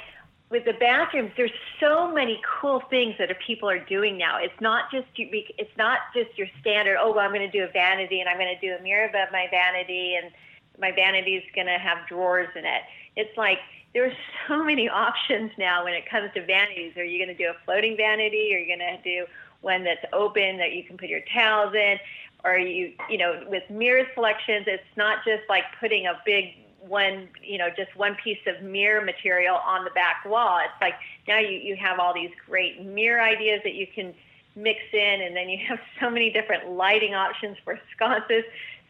with 0.51 0.65
the 0.65 0.73
bathrooms, 0.73 1.31
there's 1.37 1.53
so 1.79 2.11
many 2.13 2.41
cool 2.61 2.83
things 2.91 3.15
that 3.21 3.31
people 3.47 3.71
are 3.71 3.79
doing 3.79 4.19
now. 4.19 4.39
It's 4.43 4.61
not 4.61 4.91
just 4.91 5.07
it's 5.17 5.77
not 5.79 6.01
just 6.13 6.37
your 6.37 6.49
standard. 6.61 6.97
Oh, 7.01 7.13
well, 7.13 7.21
I'm 7.21 7.31
going 7.31 7.49
to 7.49 7.51
do 7.51 7.63
a 7.63 7.71
vanity, 7.71 8.19
and 8.19 8.29
I'm 8.29 8.37
going 8.37 8.53
to 8.53 8.61
do 8.61 8.75
a 8.75 8.83
mirror 8.83 9.09
above 9.09 9.29
my 9.31 9.47
vanity, 9.49 10.17
and 10.21 10.33
my 10.81 10.91
vanity 10.91 11.37
is 11.37 11.45
going 11.55 11.69
to 11.69 11.79
have 11.79 12.07
drawers 12.09 12.49
in 12.57 12.65
it. 12.65 12.83
It's 13.15 13.37
like 13.39 13.59
there 13.95 14.05
are 14.05 14.13
so 14.49 14.65
many 14.65 14.89
options 15.07 15.53
now 15.57 15.85
when 15.85 15.95
it 15.95 16.09
comes 16.11 16.31
to 16.35 16.45
vanities. 16.45 16.97
Are 16.97 17.05
you 17.05 17.25
going 17.25 17.35
to 17.37 17.41
do 17.41 17.49
a 17.49 17.65
floating 17.65 17.97
vanity? 17.97 18.55
Are 18.55 18.59
you 18.59 18.67
going 18.67 18.81
to 18.81 19.03
do 19.05 19.27
one 19.65 19.83
that's 19.83 20.05
open 20.13 20.59
that 20.59 20.73
you 20.73 20.85
can 20.85 20.97
put 20.97 21.09
your 21.09 21.23
towels 21.33 21.75
in? 21.75 21.99
Or 22.45 22.59
you, 22.59 22.93
you 23.09 23.19
know, 23.19 23.43
with 23.49 23.69
mirror 23.71 24.07
selections, 24.15 24.67
it's 24.69 24.83
not 24.97 25.25
just 25.25 25.43
like 25.49 25.65
putting 25.81 26.07
a 26.07 26.21
big 26.27 26.55
one, 26.87 27.29
you 27.43 27.59
know, 27.59 27.69
just 27.75 27.97
one 27.97 28.17
piece 28.23 28.39
of 28.47 28.63
mirror 28.63 29.01
material 29.03 29.57
on 29.57 29.85
the 29.85 29.91
back 29.91 30.25
wall. 30.27 30.59
It's 30.59 30.81
like 30.81 30.95
now 31.27 31.39
you, 31.39 31.59
you 31.59 31.77
have 31.77 31.99
all 31.99 32.13
these 32.13 32.31
great 32.47 32.85
mirror 32.85 33.23
ideas 33.23 33.61
that 33.65 33.75
you 33.75 33.87
can 33.87 34.15
mix 34.57 34.81
in, 34.93 35.23
and 35.23 35.35
then 35.35 35.49
you 35.49 35.59
have 35.69 35.81
so 36.01 36.11
many 36.11 36.31
different 36.31 36.71
lighting 36.71 37.15
options 37.15 37.57
for 37.65 37.81
sconces. 37.95 38.45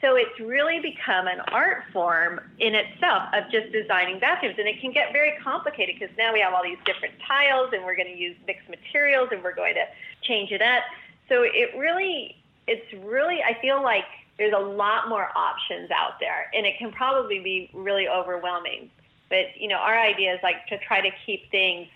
So 0.05 0.17
it's 0.17 0.39
really 0.39 0.81
become 0.81 1.27
an 1.29 1.41
art 1.49 1.85
form 1.91 2.39
in 2.59 2.75
itself 2.75 3.23
of 3.33 3.51
just 3.51 3.73
designing 3.73 4.19
bathrooms. 4.19 4.57
And 4.59 4.69
it 4.69 4.79
can 4.79 4.93
get 4.93 5.15
very 5.15 5.33
complicated 5.43 5.97
because 5.99 6.15
now 6.19 6.31
we 6.31 6.41
have 6.41 6.53
all 6.53 6.63
these 6.63 6.77
different 6.85 7.15
tiles 7.27 7.71
and 7.73 7.83
we're 7.83 7.97
going 7.97 8.13
to 8.13 8.19
use 8.19 8.37
mixed 8.47 8.69
materials 8.69 9.31
and 9.33 9.43
we're 9.43 9.55
going 9.55 9.73
to 9.77 9.87
change 10.21 10.53
it 10.53 10.61
up. 10.61 10.83
So 11.31 11.43
it 11.43 11.75
really, 11.79 12.37
it's 12.67 12.85
really, 13.03 13.43
I 13.43 13.57
feel 13.63 13.83
like 13.83 14.05
there's 14.37 14.53
a 14.53 14.59
lot 14.59 15.09
more 15.09 15.31
options 15.35 15.91
out 15.91 16.21
there 16.21 16.51
and 16.53 16.67
it 16.67 16.77
can 16.77 16.93
probably 16.93 17.39
be 17.39 17.71
really 17.73 18.07
overwhelming. 18.07 18.91
But, 19.31 19.59
you 19.59 19.69
know, 19.69 19.79
our 19.79 19.99
idea 19.99 20.35
is 20.35 20.41
like 20.43 20.67
to 20.67 20.77
try 20.81 21.01
to 21.01 21.11
keep 21.25 21.51
things, 21.51 21.89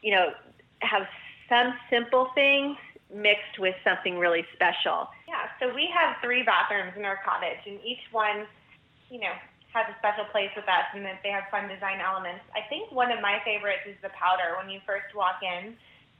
you 0.00 0.14
know, 0.14 0.32
have 0.80 1.06
some 1.50 1.74
simple 1.90 2.30
things 2.34 2.78
mixed 3.12 3.58
with 3.58 3.74
something 3.84 4.18
really 4.18 4.46
special. 4.54 5.08
Yeah, 5.28 5.50
so 5.60 5.74
we 5.74 5.90
have 5.92 6.16
three 6.22 6.42
bathrooms 6.42 6.92
in 6.96 7.04
our 7.04 7.20
cottage, 7.24 7.60
and 7.66 7.78
each 7.84 8.02
one, 8.10 8.46
you 9.10 9.20
know, 9.20 9.34
has 9.74 9.90
a 9.90 9.96
special 9.98 10.24
place 10.30 10.50
with 10.54 10.70
us, 10.70 10.86
and 10.94 11.02
they 11.22 11.34
have 11.34 11.50
fun 11.50 11.66
design 11.66 11.98
elements. 11.98 12.46
I 12.54 12.62
think 12.70 12.94
one 12.94 13.10
of 13.10 13.20
my 13.20 13.42
favorites 13.44 13.82
is 13.90 13.98
the 14.02 14.14
powder 14.14 14.54
when 14.56 14.70
you 14.70 14.78
first 14.86 15.10
walk 15.14 15.42
in. 15.42 15.74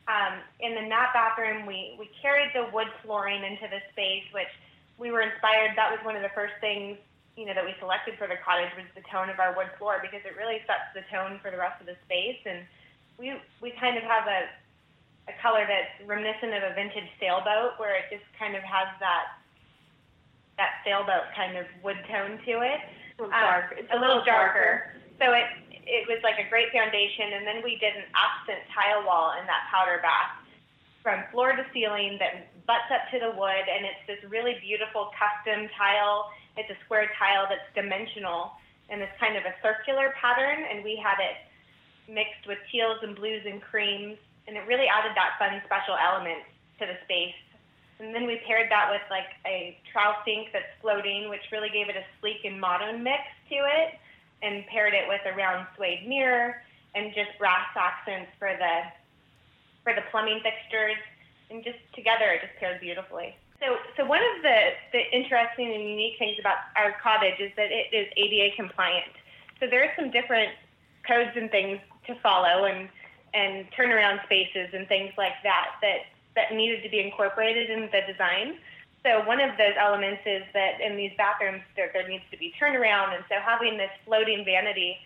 Um, 0.05 0.43
and 0.61 0.77
in 0.77 0.91
that 0.91 1.15
bathroom, 1.15 1.65
we 1.65 1.97
we 1.97 2.11
carried 2.21 2.53
the 2.53 2.69
wood 2.75 2.91
flooring 3.01 3.41
into 3.41 3.65
the 3.71 3.81
space, 3.95 4.27
which 4.35 4.51
we 4.99 5.09
were 5.11 5.23
inspired. 5.23 5.73
That 5.79 5.89
was 5.89 6.03
one 6.05 6.19
of 6.19 6.21
the 6.21 6.35
first 6.35 6.53
things 6.61 6.99
you 7.37 7.47
know 7.47 7.55
that 7.55 7.65
we 7.65 7.75
selected 7.81 8.15
for 8.15 8.27
the 8.31 8.39
cottage 8.45 8.71
was 8.79 8.87
the 8.95 9.03
tone 9.11 9.27
of 9.31 9.43
our 9.43 9.55
wood 9.57 9.71
floor 9.79 9.99
because 9.99 10.23
it 10.23 10.39
really 10.39 10.63
sets 10.67 10.87
the 10.95 11.03
tone 11.11 11.43
for 11.43 11.51
the 11.51 11.59
rest 11.59 11.81
of 11.81 11.87
the 11.87 11.99
space. 12.07 12.39
And 12.47 12.63
we 13.19 13.35
we 13.63 13.75
kind 13.81 13.97
of 13.97 14.05
have 14.05 14.27
a 14.27 14.51
a 15.29 15.35
color 15.41 15.65
that's 15.65 15.93
reminiscent 16.05 16.53
of 16.53 16.63
a 16.65 16.73
vintage 16.77 17.09
sailboat, 17.17 17.81
where 17.81 17.97
it 17.97 18.13
just 18.13 18.27
kind 18.37 18.57
of 18.57 18.63
has 18.63 18.89
that 19.01 19.41
that 20.57 20.79
sailboat 20.87 21.35
kind 21.35 21.59
of 21.59 21.67
wood 21.83 21.99
tone 22.07 22.39
to 22.47 22.55
it. 22.63 22.81
A 23.19 23.27
little 23.27 23.35
dark. 23.35 23.73
Um, 23.73 23.79
it's 23.79 23.91
a, 23.91 23.99
little 23.99 24.23
darker. 24.23 24.95
darker. 24.95 25.19
So 25.19 25.35
it 25.35 25.49
it 25.85 26.05
was 26.09 26.21
like 26.25 26.41
a 26.41 26.49
great 26.49 26.73
foundation, 26.73 27.41
and 27.41 27.45
then 27.45 27.61
we 27.65 27.77
did 27.81 27.93
an 27.97 28.09
accent 28.17 28.65
tile 28.73 29.05
wall 29.05 29.37
in 29.37 29.45
that 29.49 29.69
powder 29.69 30.01
bath 30.01 30.45
from 31.05 31.21
floor 31.29 31.53
to 31.53 31.65
ceiling 31.77 32.17
that 32.17 32.49
butts 32.65 32.89
up 32.89 33.05
to 33.13 33.21
the 33.21 33.33
wood, 33.37 33.65
and 33.69 33.85
it's 33.85 34.03
this 34.09 34.21
really 34.29 34.57
beautiful 34.65 35.13
custom 35.13 35.69
tile. 35.77 36.33
It's 36.57 36.71
a 36.73 36.79
square 36.85 37.13
tile 37.21 37.45
that's 37.45 37.69
dimensional, 37.77 38.57
and 38.89 39.05
it's 39.05 39.13
kind 39.21 39.37
of 39.37 39.45
a 39.45 39.53
circular 39.61 40.17
pattern, 40.17 40.65
and 40.65 40.81
we 40.81 40.97
had 40.97 41.21
it 41.21 41.37
mixed 42.09 42.49
with 42.49 42.57
teals 42.73 43.01
and 43.05 43.17
blues 43.17 43.45
and 43.45 43.61
creams 43.61 44.17
and 44.47 44.57
it 44.57 44.65
really 44.67 44.87
added 44.87 45.13
that 45.17 45.37
fun 45.39 45.61
special 45.65 45.97
element 45.97 46.45
to 46.79 46.87
the 46.87 46.97
space. 47.05 47.37
And 48.01 48.15
then 48.15 48.27
we 48.27 48.41
paired 48.47 48.71
that 48.71 48.91
with 48.91 49.03
like 49.11 49.31
a 49.47 49.79
trowel 49.93 50.17
sink 50.25 50.49
that's 50.53 50.71
floating, 50.83 51.31
which 51.31 51.43
really 51.53 51.71
gave 51.71 51.89
it 51.89 51.97
a 51.97 52.05
sleek 52.21 52.45
and 52.45 52.61
modern 52.61 53.03
mix 53.03 53.23
to 53.51 53.57
it, 53.57 53.99
and 54.43 54.67
paired 54.67 54.95
it 54.95 55.09
with 55.09 55.23
a 55.25 55.37
round 55.37 55.67
suede 55.77 56.07
mirror 56.07 56.61
and 56.95 57.15
just 57.15 57.31
brass 57.39 57.71
accents 57.77 58.31
for 58.39 58.51
the 58.59 58.75
for 59.83 59.93
the 59.95 60.03
plumbing 60.11 60.41
fixtures, 60.43 60.97
and 61.51 61.63
just 61.63 61.79
together 61.95 62.33
it 62.33 62.41
just 62.41 62.57
paired 62.59 62.81
beautifully. 62.81 63.37
So, 63.61 63.77
so 63.97 64.05
one 64.05 64.21
of 64.21 64.43
the, 64.43 64.59
the 64.93 65.03
interesting 65.13 65.73
and 65.73 65.89
unique 65.89 66.19
things 66.19 66.37
about 66.41 66.57
our 66.77 66.97
cottage 67.03 67.39
is 67.39 67.53
that 67.57 67.71
it 67.71 67.95
is 67.95 68.09
ADA 68.17 68.57
compliant. 68.57 69.13
So 69.61 69.67
there 69.69 69.85
are 69.85 69.93
some 69.97 70.11
different 70.11 70.53
codes 71.07 71.31
and 71.37 71.51
things 71.51 71.81
to 72.07 72.15
follow, 72.23 72.65
and 72.65 72.89
and 73.35 73.67
turnaround 73.73 74.25
spaces 74.25 74.69
and 74.73 74.87
things 74.89 75.13
like 75.19 75.35
that 75.43 75.77
that 75.83 76.07
that 76.37 76.55
needed 76.55 76.83
to 76.83 76.89
be 76.89 77.01
incorporated 77.01 77.71
in 77.71 77.83
the 77.93 78.01
design. 78.11 78.57
So 79.05 79.23
one 79.27 79.41
of 79.41 79.57
those 79.59 79.75
elements 79.79 80.23
is 80.25 80.43
that 80.55 80.81
in 80.81 80.97
these 80.97 81.13
bathrooms 81.17 81.63
there, 81.77 81.91
there 81.93 82.09
needs 82.09 82.25
to 82.31 82.39
be 82.39 82.55
turnaround, 82.61 83.15
and 83.15 83.25
so 83.29 83.37
having 83.45 83.77
this 83.77 83.91
floating 84.05 84.45
vanity 84.45 84.97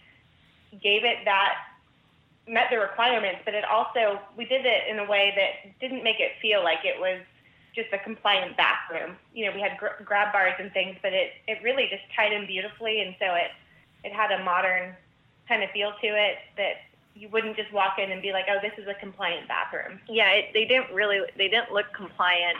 gave 0.82 1.04
it 1.04 1.24
that 1.24 1.54
met 2.46 2.68
the 2.70 2.78
requirements, 2.78 3.40
but 3.44 3.54
it 3.54 3.64
also 3.64 4.20
we 4.36 4.44
did 4.44 4.64
it 4.64 4.88
in 4.88 4.98
a 4.98 5.04
way 5.04 5.34
that 5.36 5.78
didn't 5.80 6.04
make 6.04 6.20
it 6.20 6.32
feel 6.40 6.62
like 6.62 6.84
it 6.84 6.98
was 7.00 7.20
just 7.74 7.92
a 7.92 7.98
compliant 7.98 8.56
bathroom. 8.56 9.16
You 9.34 9.46
know, 9.46 9.52
we 9.54 9.60
had 9.60 9.78
gr- 9.78 10.02
grab 10.04 10.32
bars 10.32 10.54
and 10.58 10.72
things, 10.72 10.96
but 11.02 11.12
it 11.12 11.32
it 11.46 11.58
really 11.62 11.88
just 11.90 12.02
tied 12.14 12.32
in 12.32 12.46
beautifully, 12.46 13.00
and 13.00 13.14
so 13.18 13.34
it 13.34 13.50
it 14.04 14.12
had 14.12 14.32
a 14.32 14.44
modern 14.44 14.94
kind 15.48 15.62
of 15.62 15.70
feel 15.70 15.92
to 16.00 16.06
it 16.06 16.36
that 16.56 16.87
you 17.18 17.28
wouldn't 17.30 17.56
just 17.56 17.72
walk 17.72 17.98
in 17.98 18.12
and 18.12 18.22
be 18.22 18.32
like, 18.32 18.44
oh, 18.48 18.58
this 18.62 18.72
is 18.78 18.88
a 18.88 18.94
compliant 18.94 19.48
bathroom. 19.48 19.98
Yeah, 20.08 20.30
it, 20.30 20.46
they 20.54 20.64
didn't 20.64 20.94
really, 20.94 21.20
they 21.36 21.48
didn't 21.48 21.72
look 21.72 21.86
compliant 21.94 22.56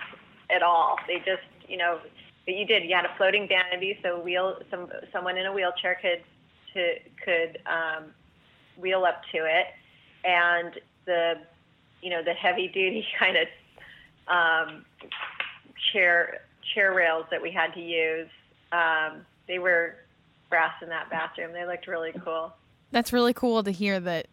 at 0.50 0.62
all. 0.62 0.97
They 1.07 1.19
just, 1.19 1.47
you 1.69 1.77
know, 1.77 2.00
but 2.45 2.57
you 2.57 2.65
did. 2.65 2.85
You 2.85 2.97
had 2.97 3.05
a 3.05 3.15
floating 3.17 3.47
vanity, 3.47 3.99
so 4.03 4.19
wheel 4.19 4.59
some 4.71 4.88
someone 5.12 5.37
in 5.37 5.45
a 5.45 5.53
wheelchair 5.53 5.99
could 6.00 6.23
to 6.73 6.95
could 7.23 7.59
um, 7.67 8.07
wheel 8.79 9.05
up 9.05 9.21
to 9.33 9.45
it, 9.45 9.67
and 10.25 10.81
the 11.05 11.35
you 12.00 12.09
know 12.09 12.25
the 12.25 12.33
heavy 12.33 12.69
duty 12.69 13.07
kind 13.19 13.37
of 13.37 13.49
um, 14.29 14.85
chair 15.93 16.41
chair 16.75 16.95
rails 16.95 17.27
that 17.31 17.43
we 17.43 17.50
had 17.50 17.75
to 17.75 17.81
use. 17.81 18.31
Um, 18.73 19.27
they 19.47 19.59
were 19.59 19.97
brass 20.49 20.73
in 20.83 20.88
that 20.88 21.11
bathroom. 21.11 21.53
They 21.53 21.67
looked 21.67 21.87
really 21.87 22.12
cool. 22.25 22.55
That's 22.93 23.12
really 23.12 23.35
cool 23.35 23.62
to 23.62 23.71
hear 23.71 24.00
that 24.00 24.27
it 24.27 24.31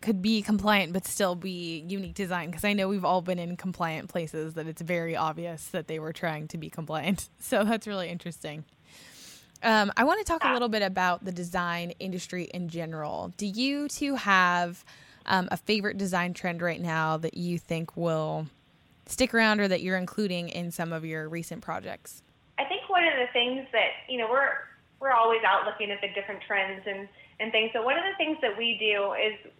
could 0.00 0.22
be 0.22 0.42
compliant 0.42 0.92
but 0.92 1.06
still 1.06 1.34
be 1.34 1.84
unique 1.88 2.14
design 2.14 2.50
because 2.50 2.64
I 2.64 2.72
know 2.72 2.88
we've 2.88 3.04
all 3.04 3.22
been 3.22 3.38
in 3.38 3.56
compliant 3.56 4.08
places 4.08 4.54
that 4.54 4.66
it's 4.66 4.82
very 4.82 5.16
obvious 5.16 5.66
that 5.68 5.88
they 5.88 5.98
were 5.98 6.12
trying 6.12 6.48
to 6.48 6.58
be 6.58 6.70
compliant. 6.70 7.28
So 7.40 7.62
that's 7.64 7.86
really 7.86 8.08
interesting. 8.08 8.64
Um, 9.62 9.92
I 9.96 10.04
want 10.04 10.18
to 10.18 10.24
talk 10.24 10.44
a 10.44 10.52
little 10.52 10.68
bit 10.68 10.82
about 10.82 11.24
the 11.24 11.32
design 11.32 11.92
industry 12.00 12.44
in 12.52 12.68
general. 12.68 13.32
Do 13.36 13.46
you 13.46 13.88
two 13.88 14.16
have 14.16 14.84
um, 15.26 15.48
a 15.50 15.56
favorite 15.56 15.96
design 15.96 16.34
trend 16.34 16.60
right 16.60 16.80
now 16.80 17.16
that 17.18 17.36
you 17.36 17.58
think 17.58 17.96
will 17.96 18.46
stick 19.06 19.32
around 19.32 19.60
or 19.60 19.68
that 19.68 19.82
you're 19.82 19.96
including 19.96 20.48
in 20.48 20.70
some 20.70 20.92
of 20.92 21.04
your 21.04 21.28
recent 21.28 21.62
projects? 21.62 22.22
I 22.58 22.64
think 22.64 22.88
one 22.88 23.04
of 23.04 23.14
the 23.14 23.32
things 23.32 23.66
that 23.72 23.90
you 24.08 24.18
know 24.18 24.28
we're 24.30 24.50
we're 25.00 25.12
always 25.12 25.40
out 25.46 25.66
looking 25.66 25.90
at 25.90 26.00
the 26.00 26.08
different 26.08 26.42
trends 26.46 26.82
and 26.86 27.08
and 27.38 27.52
things. 27.52 27.70
So 27.72 27.82
one 27.82 27.96
of 27.96 28.04
the 28.04 28.16
things 28.16 28.38
that 28.42 28.56
we 28.56 28.76
do 28.78 29.12
is 29.14 29.52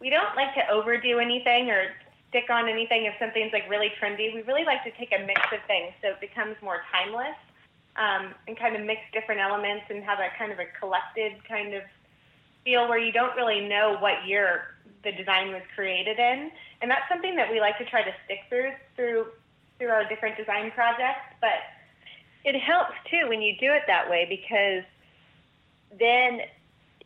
we 0.00 0.10
don't 0.10 0.34
like 0.36 0.54
to 0.54 0.68
overdo 0.70 1.18
anything 1.18 1.70
or 1.70 1.86
stick 2.28 2.50
on 2.50 2.68
anything 2.68 3.04
if 3.04 3.14
something's 3.18 3.52
like 3.52 3.68
really 3.70 3.92
trendy. 4.00 4.34
We 4.34 4.42
really 4.42 4.64
like 4.64 4.82
to 4.84 4.90
take 4.92 5.12
a 5.12 5.24
mix 5.24 5.40
of 5.52 5.60
things 5.66 5.92
so 6.02 6.08
it 6.08 6.20
becomes 6.20 6.56
more 6.62 6.82
timeless 6.90 7.36
um, 7.96 8.34
and 8.48 8.58
kind 8.58 8.74
of 8.76 8.82
mix 8.84 9.00
different 9.12 9.40
elements 9.40 9.84
and 9.88 10.02
have 10.02 10.18
a 10.18 10.28
kind 10.36 10.52
of 10.52 10.58
a 10.58 10.66
collected 10.78 11.32
kind 11.46 11.74
of 11.74 11.82
feel 12.64 12.88
where 12.88 12.98
you 12.98 13.12
don't 13.12 13.36
really 13.36 13.60
know 13.60 13.96
what 14.00 14.26
year 14.26 14.74
the 15.04 15.12
design 15.12 15.52
was 15.52 15.62
created 15.74 16.18
in. 16.18 16.50
And 16.82 16.90
that's 16.90 17.08
something 17.08 17.36
that 17.36 17.50
we 17.50 17.60
like 17.60 17.78
to 17.78 17.84
try 17.84 18.02
to 18.02 18.12
stick 18.24 18.40
through 18.48 18.72
through 18.96 19.26
through 19.78 19.88
our 19.88 20.08
different 20.08 20.36
design 20.36 20.70
projects. 20.72 21.34
But 21.40 21.62
it 22.44 22.58
helps 22.58 22.94
too 23.10 23.28
when 23.28 23.40
you 23.42 23.54
do 23.58 23.72
it 23.72 23.82
that 23.86 24.10
way 24.10 24.26
because 24.28 24.84
then 25.98 26.40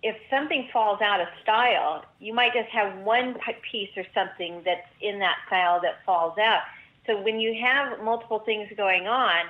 if 0.03 0.17
something 0.31 0.69
falls 0.73 1.01
out 1.01 1.21
of 1.21 1.29
style, 1.43 2.05
you 2.21 2.33
might 2.33 2.53
just 2.53 2.69
have 2.69 2.99
one 2.99 3.37
piece 3.71 3.91
or 3.97 4.05
something 4.15 4.63
that's 4.65 4.87
in 5.01 5.19
that 5.19 5.37
style 5.47 5.81
that 5.83 6.05
falls 6.07 6.39
out. 6.39 6.63
So 7.07 7.21
when 7.21 7.41
you 7.41 7.59
have 7.65 8.03
multiple 8.03 8.41
things 8.41 8.69
going 8.77 9.09
on, 9.09 9.47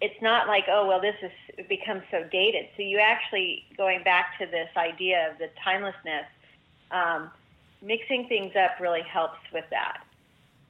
it's 0.00 0.20
not 0.22 0.46
like, 0.46 0.64
oh, 0.70 0.86
well, 0.86 1.00
this 1.00 1.16
has 1.20 1.66
become 1.68 2.02
so 2.10 2.24
dated. 2.30 2.66
So 2.76 2.82
you 2.82 2.98
actually, 2.98 3.64
going 3.76 4.04
back 4.04 4.38
to 4.38 4.46
this 4.46 4.68
idea 4.76 5.30
of 5.30 5.38
the 5.38 5.50
timelessness, 5.64 6.26
um, 6.92 7.30
mixing 7.82 8.28
things 8.28 8.54
up 8.54 8.78
really 8.80 9.02
helps 9.02 9.38
with 9.52 9.64
that. 9.70 10.04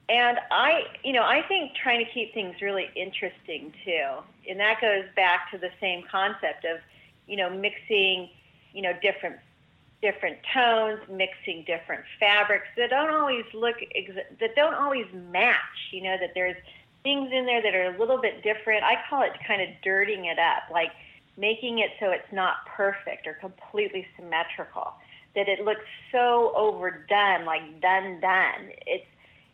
And 0.07 0.39
I, 0.49 0.85
you 1.03 1.13
know, 1.13 1.21
I 1.21 1.43
think 1.47 1.75
trying 1.75 2.03
to 2.03 2.11
keep 2.11 2.33
things 2.33 2.55
really 2.61 2.89
interesting 2.95 3.71
too. 3.85 4.07
And 4.49 4.59
that 4.59 4.81
goes 4.81 5.05
back 5.15 5.51
to 5.51 5.59
the 5.59 5.69
same 5.79 6.03
concept 6.09 6.65
of, 6.65 6.79
you 7.27 7.37
know, 7.37 7.51
mixing 7.51 8.29
you 8.73 8.81
know, 8.81 8.93
different 9.01 9.37
different 10.01 10.37
tones, 10.53 10.99
mixing 11.09 11.65
different 11.67 12.03
fabrics 12.19 12.67
that 12.77 12.89
don't 12.89 13.09
always 13.13 13.43
look 13.53 13.75
that 14.39 14.55
don't 14.55 14.75
always 14.75 15.05
match. 15.31 15.91
You 15.91 16.03
know, 16.03 16.17
that 16.19 16.31
there's 16.35 16.55
things 17.03 17.29
in 17.31 17.45
there 17.45 17.61
that 17.61 17.75
are 17.75 17.95
a 17.95 17.99
little 17.99 18.19
bit 18.19 18.43
different. 18.43 18.83
I 18.83 18.95
call 19.09 19.23
it 19.23 19.31
kind 19.47 19.61
of 19.61 19.69
dirtying 19.83 20.25
it 20.25 20.39
up, 20.39 20.63
like 20.71 20.91
making 21.37 21.79
it 21.79 21.91
so 21.99 22.11
it's 22.11 22.31
not 22.31 22.65
perfect 22.75 23.25
or 23.25 23.33
completely 23.33 24.05
symmetrical. 24.17 24.93
that 25.35 25.47
it 25.47 25.63
looks 25.63 25.85
so 26.11 26.53
overdone, 26.55 27.45
like 27.45 27.81
done 27.81 28.19
done. 28.19 28.71
It's 28.85 29.05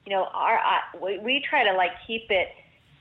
you 0.05 0.11
know 0.13 0.25
our 0.33 0.59
we, 1.01 1.17
we 1.19 1.43
try 1.47 1.63
to 1.63 1.73
like 1.75 1.91
keep 2.05 2.29
it 2.29 2.49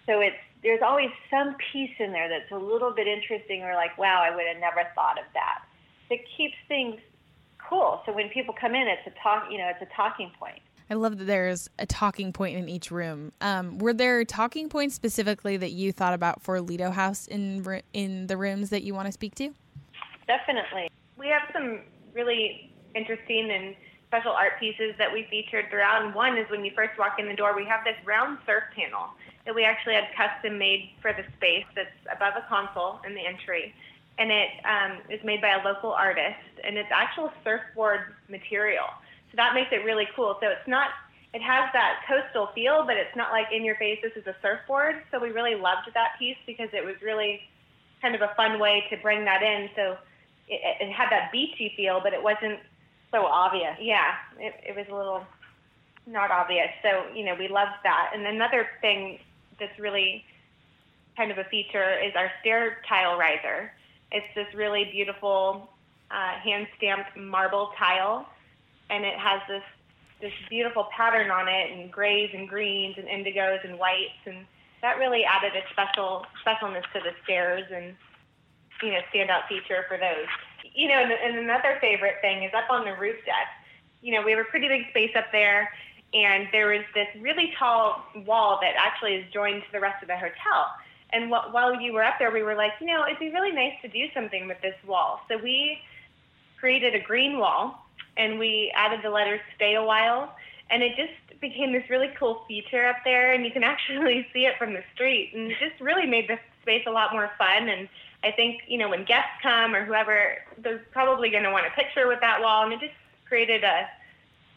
so 0.06 0.21
it's 0.21 0.37
there's 0.62 0.80
always 0.83 1.11
some 1.30 1.56
piece 1.73 1.94
in 1.99 2.11
there 2.12 2.28
that's 2.28 2.50
a 2.50 2.56
little 2.56 2.90
bit 2.90 3.06
interesting 3.06 3.62
or 3.62 3.75
like 3.75 3.97
wow 3.99 4.23
I 4.25 4.35
would 4.35 4.47
have 4.47 4.61
never 4.61 4.88
thought 4.94 5.18
of 5.18 5.25
that. 5.35 5.62
It 6.11 6.21
keeps 6.37 6.55
things 6.69 7.01
cool. 7.69 8.03
So 8.07 8.13
when 8.13 8.29
people 8.29 8.55
come 8.59 8.75
in, 8.75 8.87
it's 8.87 9.07
a 9.07 9.23
talk 9.23 9.49
you 9.51 9.59
know 9.59 9.69
it's 9.69 9.83
a 9.83 9.95
talking 9.97 10.31
point. 10.39 10.61
I 10.91 10.95
love 10.95 11.17
that 11.19 11.25
there's 11.25 11.71
a 11.79 11.87
talking 11.87 12.33
point 12.33 12.59
in 12.59 12.69
each 12.69 12.91
room. 12.91 13.33
Um, 13.41 13.79
were 13.79 13.95
there 13.95 14.23
talking 14.25 14.69
points 14.69 14.95
specifically 14.95 15.57
that 15.57 15.73
you 15.73 15.93
thought 15.93 16.13
about 16.13 16.43
for 16.43 16.61
Lido 16.61 16.91
House 16.91 17.27
in 17.27 17.83
in 17.93 18.27
the 18.27 18.37
rooms 18.37 18.71
that 18.71 18.83
you 18.83 18.95
want 18.95 19.07
to 19.07 19.13
speak 19.13 19.35
to? 19.37 19.51
Definitely. 20.27 20.91
We 21.17 21.29
have 21.29 21.43
some 21.53 21.81
really 22.13 22.71
interesting 22.95 23.51
and 23.51 23.75
special 24.07 24.33
art 24.33 24.61
pieces 24.61 24.95
that 24.99 25.13
we 25.13 25.27
featured 25.31 25.67
throughout. 25.71 26.05
And 26.05 26.15
one 26.15 26.39
is 26.39 26.49
when 26.51 26.65
you 26.65 26.71
first 26.75 26.99
walk 26.99 27.19
in 27.19 27.27
the 27.27 27.35
door, 27.35 27.57
we 27.57 27.65
have 27.65 27.83
this 27.85 27.97
round 28.05 28.39
surf 28.47 28.65
panel 28.75 29.11
that 29.45 29.55
we 29.55 29.65
actually 29.65 29.95
had 29.95 30.05
custom 30.17 30.59
made 30.59 30.91
for 31.03 31.13
the 31.13 31.25
space 31.37 31.67
that's 31.75 31.91
above 32.15 32.35
a 32.37 32.47
console 32.49 33.01
in 33.07 33.15
the 33.15 33.27
entry. 33.27 33.75
And 34.18 34.30
it 34.30 34.50
um, 34.64 34.92
is 35.11 35.21
made 35.25 35.40
by 35.40 35.59
a 35.59 35.64
local 35.64 35.90
artist, 35.90 36.38
and 36.62 36.78
it's 36.78 36.88
actual 36.92 37.33
surfboard 37.42 38.14
material. 38.28 38.87
So 39.30 39.37
that 39.37 39.54
makes 39.54 39.71
it 39.73 39.85
really 39.85 40.06
cool. 40.14 40.37
So 40.40 40.49
it's 40.49 40.68
not, 40.68 40.90
it 41.33 41.42
has 41.42 41.68
that 41.73 42.02
coastal 42.06 42.50
feel, 42.54 42.85
but 42.87 42.97
it's 42.97 43.16
not 43.16 43.33
like 43.33 43.47
in 43.50 43.64
your 43.64 43.75
face, 43.75 43.99
this 44.02 44.12
is 44.14 44.26
a 44.26 44.37
surfboard. 44.40 45.02
So 45.11 45.18
we 45.18 45.30
really 45.30 45.56
loved 45.56 45.90
that 45.94 46.14
piece 46.18 46.37
because 46.47 46.68
it 46.73 46.85
was 46.85 46.94
really 47.02 47.40
kind 48.00 48.14
of 48.14 48.23
a 48.23 48.33
fun 48.37 48.61
way 48.61 48.85
to 48.90 48.97
bring 48.99 49.25
that 49.25 49.42
in. 49.42 49.68
So 49.75 49.97
it, 50.49 50.61
it 50.80 50.92
had 50.92 51.11
that 51.11 51.33
beachy 51.33 51.73
feel, 51.76 52.00
but 52.00 52.12
it 52.12 52.23
wasn't 52.23 52.61
so 53.11 53.25
obvious. 53.25 53.76
Yeah, 53.80 54.14
it, 54.38 54.54
it 54.62 54.76
was 54.76 54.87
a 54.90 54.94
little 54.94 55.25
not 56.06 56.30
obvious. 56.30 56.68
So 56.83 57.06
you 57.14 57.25
know, 57.25 57.35
we 57.35 57.49
loved 57.49 57.83
that. 57.83 58.12
And 58.14 58.26
another 58.26 58.68
thing 58.80 59.18
that's 59.59 59.78
really 59.78 60.25
kind 61.16 61.30
of 61.30 61.38
a 61.38 61.44
feature 61.44 61.99
is 61.99 62.12
our 62.16 62.30
stair 62.40 62.78
tile 62.88 63.16
riser. 63.16 63.73
It's 64.14 64.33
this 64.37 64.47
really 64.54 64.85
beautiful 64.92 65.68
uh, 66.09 66.38
hand 66.38 66.68
stamped 66.76 67.16
marble 67.16 67.73
tile, 67.76 68.26
and 68.88 69.04
it 69.04 69.18
has 69.18 69.40
this 69.49 69.62
this 70.21 70.33
beautiful 70.49 70.87
pattern 70.97 71.33
on 71.33 71.49
it, 71.49 71.73
and 71.73 71.90
grays 71.90 72.30
and 72.33 72.49
greens 72.49 72.94
and 72.97 73.09
indigos 73.09 73.64
and 73.64 73.76
whites, 73.76 74.23
and 74.25 74.47
that 74.83 74.99
really 74.99 75.25
added 75.25 75.52
a 75.56 75.62
special 75.73 76.25
specialness 76.47 76.85
to 76.92 77.00
the 77.00 77.11
stairs 77.25 77.64
and 77.75 77.97
you 78.83 78.92
know 78.92 79.00
standout 79.12 79.49
feature 79.49 79.85
for 79.88 79.99
those. 79.99 80.30
You 80.75 80.88
know, 80.88 80.94
and, 80.94 81.11
and 81.11 81.38
another 81.38 81.78
favorite 81.80 82.16
thing 82.21 82.44
is 82.44 82.52
up 82.54 82.71
on 82.71 82.85
the 82.85 82.94
roof 82.94 83.16
deck. 83.26 83.49
You 84.00 84.14
know, 84.14 84.23
we 84.23 84.30
have 84.30 84.40
a 84.40 84.49
pretty 84.49 84.68
big 84.68 84.88
space 84.90 85.12
up 85.16 85.26
there, 85.33 85.73
and 86.12 86.47
there 86.52 86.68
was 86.68 86.85
this 86.94 87.09
really 87.21 87.52
tall 87.59 88.04
wall 88.25 88.61
that 88.62 88.75
actually 88.78 89.16
is 89.16 89.33
joined 89.33 89.62
to 89.62 89.73
the 89.73 89.80
rest 89.80 90.02
of 90.02 90.09
the 90.09 90.16
hotel. 90.16 90.71
And 91.14 91.30
wh- 91.30 91.52
while 91.52 91.80
you 91.80 91.92
were 91.92 92.02
up 92.02 92.14
there, 92.18 92.30
we 92.30 92.42
were 92.42 92.54
like, 92.54 92.73
you 92.80 92.87
know, 92.87 93.04
it'd 93.06 93.18
be 93.18 93.30
really 93.30 93.52
nice 93.52 93.75
to 93.83 93.88
do 93.88 94.06
something 94.12 94.49
with 94.49 94.61
this 94.61 94.75
wall. 94.87 95.21
So 95.28 95.38
we 95.38 95.78
created 96.59 96.94
a 96.94 97.00
green 97.00 97.38
wall, 97.38 97.87
and 98.16 98.38
we 98.38 98.73
added 98.75 99.00
the 99.02 99.11
letters 99.11 99.40
"Stay 99.56 99.75
a 99.75 99.83
while," 99.83 100.35
and 100.71 100.83
it 100.83 100.97
just 100.97 101.40
became 101.40 101.73
this 101.73 101.88
really 101.88 102.11
cool 102.18 102.44
feature 102.49 102.87
up 102.87 102.97
there. 103.04 103.33
And 103.33 103.44
you 103.44 103.50
can 103.50 103.64
actually 103.75 104.26
see 104.33 104.47
it 104.47 104.59
from 104.59 104.75
the 104.75 104.83
street, 104.94 105.33
and 105.35 105.50
it 105.50 105.59
just 105.61 105.80
really 105.80 106.06
made 106.06 106.28
the 106.28 106.38
space 106.62 106.85
a 106.87 106.90
lot 106.90 107.12
more 107.12 107.30
fun 107.38 107.68
and 107.68 107.88
I 108.25 108.33
think, 108.33 108.62
you 108.66 108.78
know, 108.78 108.88
when 108.88 109.04
guests 109.04 109.37
come 109.42 109.75
or 109.75 109.85
whoever, 109.85 110.38
they're 110.59 110.83
probably 110.92 111.28
going 111.28 111.42
to 111.42 111.50
want 111.50 111.66
a 111.66 111.71
picture 111.71 112.09
with 112.09 112.21
that 112.21 112.40
wall. 112.40 112.64
And 112.64 112.73
it 112.73 112.80
just 112.80 112.94
created 113.28 113.62
a, 113.62 113.87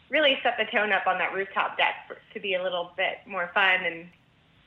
really 0.08 0.38
set 0.42 0.56
the 0.56 0.64
tone 0.64 0.90
up 0.90 1.06
on 1.06 1.18
that 1.18 1.34
rooftop 1.34 1.76
deck 1.76 1.94
for, 2.08 2.16
to 2.32 2.40
be 2.40 2.54
a 2.54 2.62
little 2.62 2.92
bit 2.96 3.18
more 3.26 3.50
fun 3.52 3.84
and, 3.84 4.08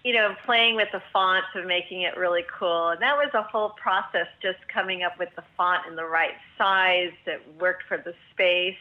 you 0.04 0.14
know, 0.14 0.36
playing 0.46 0.76
with 0.76 0.88
the 0.92 1.02
fonts 1.14 1.48
and 1.54 1.68
making 1.68 2.02
it 2.02 2.18
really 2.18 2.44
cool. 2.58 2.90
And 2.90 3.02
that 3.02 3.16
was 3.16 3.30
a 3.34 3.44
whole 3.44 3.70
process 3.70 4.28
just 4.42 4.58
coming 4.68 5.04
up 5.04 5.20
with 5.20 5.30
the 5.36 5.44
font 5.56 5.86
in 5.88 5.96
the 5.96 6.06
right 6.06 6.34
size 6.58 7.12
that 7.26 7.42
worked 7.60 7.84
for 7.88 7.98
the 7.98 8.14
space. 8.32 8.78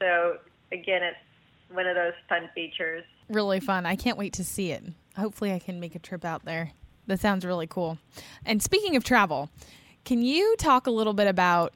So 0.00 0.38
again, 0.72 1.02
it's 1.02 1.16
one 1.70 1.86
of 1.86 1.94
those 1.94 2.14
fun 2.28 2.48
features. 2.54 3.04
Really 3.28 3.60
fun. 3.60 3.86
I 3.86 3.96
can't 3.96 4.18
wait 4.18 4.32
to 4.34 4.44
see 4.44 4.72
it. 4.72 4.82
Hopefully 5.16 5.52
I 5.52 5.58
can 5.58 5.78
make 5.80 5.94
a 5.94 5.98
trip 5.98 6.24
out 6.24 6.44
there. 6.44 6.72
That 7.06 7.20
sounds 7.20 7.44
really 7.44 7.66
cool. 7.66 7.98
And 8.44 8.62
speaking 8.62 8.96
of 8.96 9.04
travel, 9.04 9.50
can 10.04 10.22
you 10.22 10.56
talk 10.56 10.86
a 10.86 10.90
little 10.90 11.14
bit 11.14 11.26
about 11.26 11.72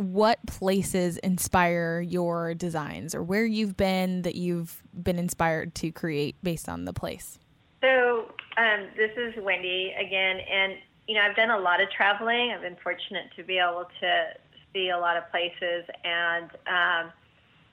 what 0.00 0.38
places 0.46 1.18
inspire 1.18 2.00
your 2.00 2.54
designs 2.54 3.14
or 3.14 3.22
where 3.22 3.44
you've 3.44 3.76
been 3.76 4.22
that 4.22 4.34
you've 4.34 4.82
been 4.94 5.18
inspired 5.18 5.74
to 5.74 5.92
create 5.92 6.36
based 6.42 6.70
on 6.70 6.86
the 6.86 6.92
place? 6.92 7.38
So, 7.82 8.32
um, 8.56 8.88
this 8.96 9.10
is 9.16 9.34
Wendy 9.42 9.94
again, 9.98 10.38
and 10.40 10.74
you 11.06 11.16
know, 11.16 11.22
I've 11.22 11.36
done 11.36 11.50
a 11.50 11.58
lot 11.58 11.82
of 11.82 11.90
traveling. 11.90 12.50
I've 12.50 12.62
been 12.62 12.78
fortunate 12.82 13.26
to 13.36 13.42
be 13.42 13.58
able 13.58 13.86
to 14.00 14.24
see 14.72 14.88
a 14.88 14.98
lot 14.98 15.18
of 15.18 15.30
places, 15.30 15.84
and 16.02 16.50
um, 16.66 17.12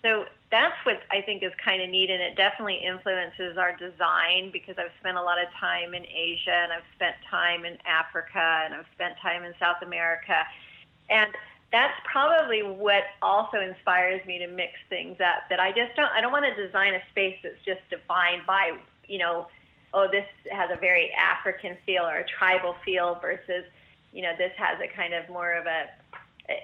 so 0.02 0.26
that's 0.52 0.76
what 0.84 1.00
I 1.12 1.22
think 1.22 1.44
is 1.44 1.52
kind 1.64 1.82
of 1.82 1.90
neat, 1.90 2.10
and 2.10 2.22
it 2.22 2.36
definitely 2.36 2.82
influences 2.86 3.58
our 3.58 3.76
design 3.78 4.50
because 4.52 4.76
I've 4.78 4.92
spent 5.00 5.16
a 5.16 5.22
lot 5.22 5.42
of 5.42 5.48
time 5.60 5.94
in 5.94 6.04
Asia, 6.06 6.52
and 6.52 6.74
I've 6.74 6.88
spent 6.96 7.16
time 7.30 7.64
in 7.64 7.78
Africa, 7.88 8.64
and 8.66 8.74
I've 8.74 8.88
spent 8.94 9.16
time 9.22 9.44
in 9.44 9.54
South 9.60 9.82
America, 9.82 10.44
and 11.10 11.32
that's 11.72 12.00
probably 12.10 12.64
what 12.64 13.04
also 13.22 13.60
inspires 13.60 14.26
me 14.26 14.40
to 14.40 14.48
mix 14.48 14.74
things 14.90 15.18
up. 15.20 15.50
That 15.50 15.60
I 15.60 15.72
just 15.72 15.96
don't, 15.96 16.12
I 16.12 16.22
don't 16.22 16.32
want 16.32 16.46
to 16.46 16.66
design 16.66 16.94
a 16.94 17.02
space 17.12 17.38
that's 17.44 17.64
just 17.66 17.82
defined 17.90 18.44
by, 18.48 18.78
you 19.08 19.18
know, 19.18 19.48
oh, 19.94 20.08
this 20.10 20.26
has 20.52 20.70
a 20.72 20.80
very 20.80 21.12
African 21.14 21.78
feel 21.86 22.04
or 22.04 22.18
a 22.18 22.26
tribal 22.26 22.76
feel 22.86 23.20
versus, 23.22 23.66
you 24.14 24.22
know, 24.22 24.32
this 24.38 24.52
has 24.58 24.80
a 24.80 24.88
kind 24.96 25.14
of 25.14 25.28
more 25.30 25.54
of 25.54 25.66
a 25.66 25.88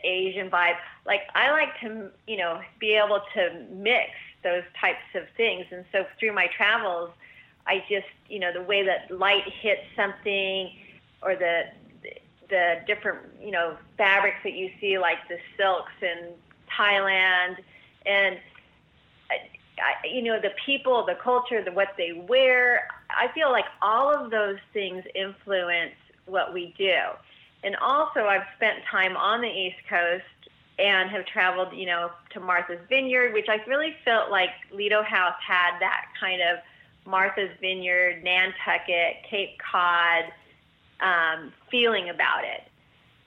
Asian 0.03 0.49
vibe. 0.49 0.75
Like 1.05 1.21
I 1.35 1.51
like 1.51 1.79
to, 1.81 2.09
you 2.27 2.37
know, 2.37 2.61
be 2.79 2.93
able 2.93 3.21
to 3.33 3.65
mix 3.71 4.11
those 4.43 4.63
types 4.79 5.03
of 5.15 5.23
things. 5.35 5.65
And 5.71 5.85
so 5.91 6.05
through 6.19 6.33
my 6.33 6.47
travels, 6.55 7.11
I 7.67 7.83
just, 7.89 8.07
you 8.29 8.39
know, 8.39 8.51
the 8.53 8.61
way 8.61 8.83
that 8.83 9.11
light 9.11 9.43
hits 9.61 9.83
something 9.95 10.71
or 11.21 11.35
the 11.35 11.63
the 12.53 12.83
different, 12.85 13.19
you 13.41 13.49
know, 13.49 13.75
fabrics 13.97 14.37
that 14.43 14.53
you 14.53 14.69
see 14.79 14.99
like 14.99 15.17
the 15.27 15.39
silks 15.57 15.91
in 16.03 16.29
Thailand 16.71 17.57
and 18.05 18.35
uh, 19.31 19.33
I, 19.79 20.07
you 20.07 20.21
know 20.21 20.39
the 20.39 20.51
people, 20.63 21.03
the 21.03 21.15
culture, 21.15 21.63
the 21.63 21.71
what 21.71 21.95
they 21.97 22.13
wear. 22.13 22.87
I 23.09 23.27
feel 23.33 23.51
like 23.51 23.65
all 23.81 24.13
of 24.13 24.29
those 24.29 24.57
things 24.71 25.03
influence 25.15 25.95
what 26.27 26.53
we 26.53 26.75
do. 26.77 26.95
And 27.63 27.75
also, 27.77 28.25
I've 28.25 28.45
spent 28.55 28.85
time 28.91 29.17
on 29.17 29.41
the 29.41 29.47
East 29.47 29.77
Coast 29.89 30.23
and 30.77 31.09
have 31.09 31.25
traveled, 31.25 31.73
you 31.73 31.87
know, 31.87 32.11
to 32.33 32.39
Martha's 32.39 32.79
Vineyard, 32.87 33.33
which 33.33 33.47
I 33.49 33.55
really 33.67 33.95
felt 34.05 34.29
like 34.29 34.49
Lido 34.71 35.01
House 35.01 35.35
had 35.41 35.79
that 35.79 36.05
kind 36.19 36.41
of 36.41 36.59
Martha's 37.05 37.49
Vineyard, 37.59 38.23
Nantucket, 38.23 39.23
Cape 39.27 39.57
Cod 39.57 40.25
um, 41.03 41.53
feeling 41.69 42.09
about 42.09 42.43
it. 42.43 42.63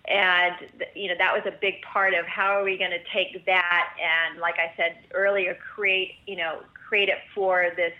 And, 0.09 0.55
you 0.95 1.09
know, 1.09 1.15
that 1.19 1.33
was 1.33 1.43
a 1.47 1.57
big 1.61 1.83
part 1.83 2.15
of 2.15 2.25
how 2.27 2.57
are 2.57 2.62
we 2.62 2.79
going 2.79 2.93
to 2.93 3.03
take 3.12 3.45
that 3.47 3.89
and, 4.01 4.41
like 4.41 4.55
I 4.55 4.73
said 4.77 4.99
earlier, 5.12 5.57
create, 5.75 6.12
you 6.27 6.37
know, 6.37 6.61
create 6.89 7.09
it 7.09 7.19
for 7.35 7.73
this, 7.77 7.93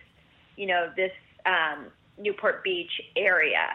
you 0.57 0.67
know, 0.67 0.91
this 0.97 1.11
um, 1.47 1.87
Newport 2.17 2.63
Beach 2.63 2.93
area. 3.17 3.67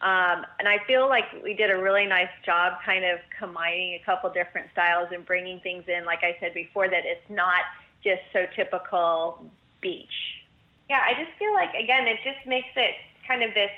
Um, 0.00 0.44
and 0.58 0.66
I 0.66 0.78
feel 0.86 1.08
like 1.08 1.26
we 1.44 1.54
did 1.54 1.70
a 1.70 1.76
really 1.76 2.06
nice 2.06 2.34
job 2.44 2.78
kind 2.84 3.04
of 3.04 3.20
combining 3.38 3.94
a 3.94 4.02
couple 4.04 4.28
different 4.30 4.68
styles 4.72 5.08
and 5.12 5.24
bringing 5.24 5.60
things 5.60 5.84
in, 5.86 6.04
like 6.04 6.24
I 6.24 6.36
said 6.40 6.54
before, 6.54 6.88
that 6.88 7.04
it's 7.04 7.28
not 7.30 7.62
just 8.02 8.22
so 8.32 8.46
typical 8.56 9.44
beach. 9.80 10.42
Yeah, 10.88 11.02
I 11.06 11.22
just 11.22 11.38
feel 11.38 11.52
like, 11.52 11.72
again, 11.74 12.08
it 12.08 12.18
just 12.24 12.44
makes 12.46 12.72
it 12.74 12.96
kind 13.28 13.44
of 13.44 13.54
this 13.54 13.70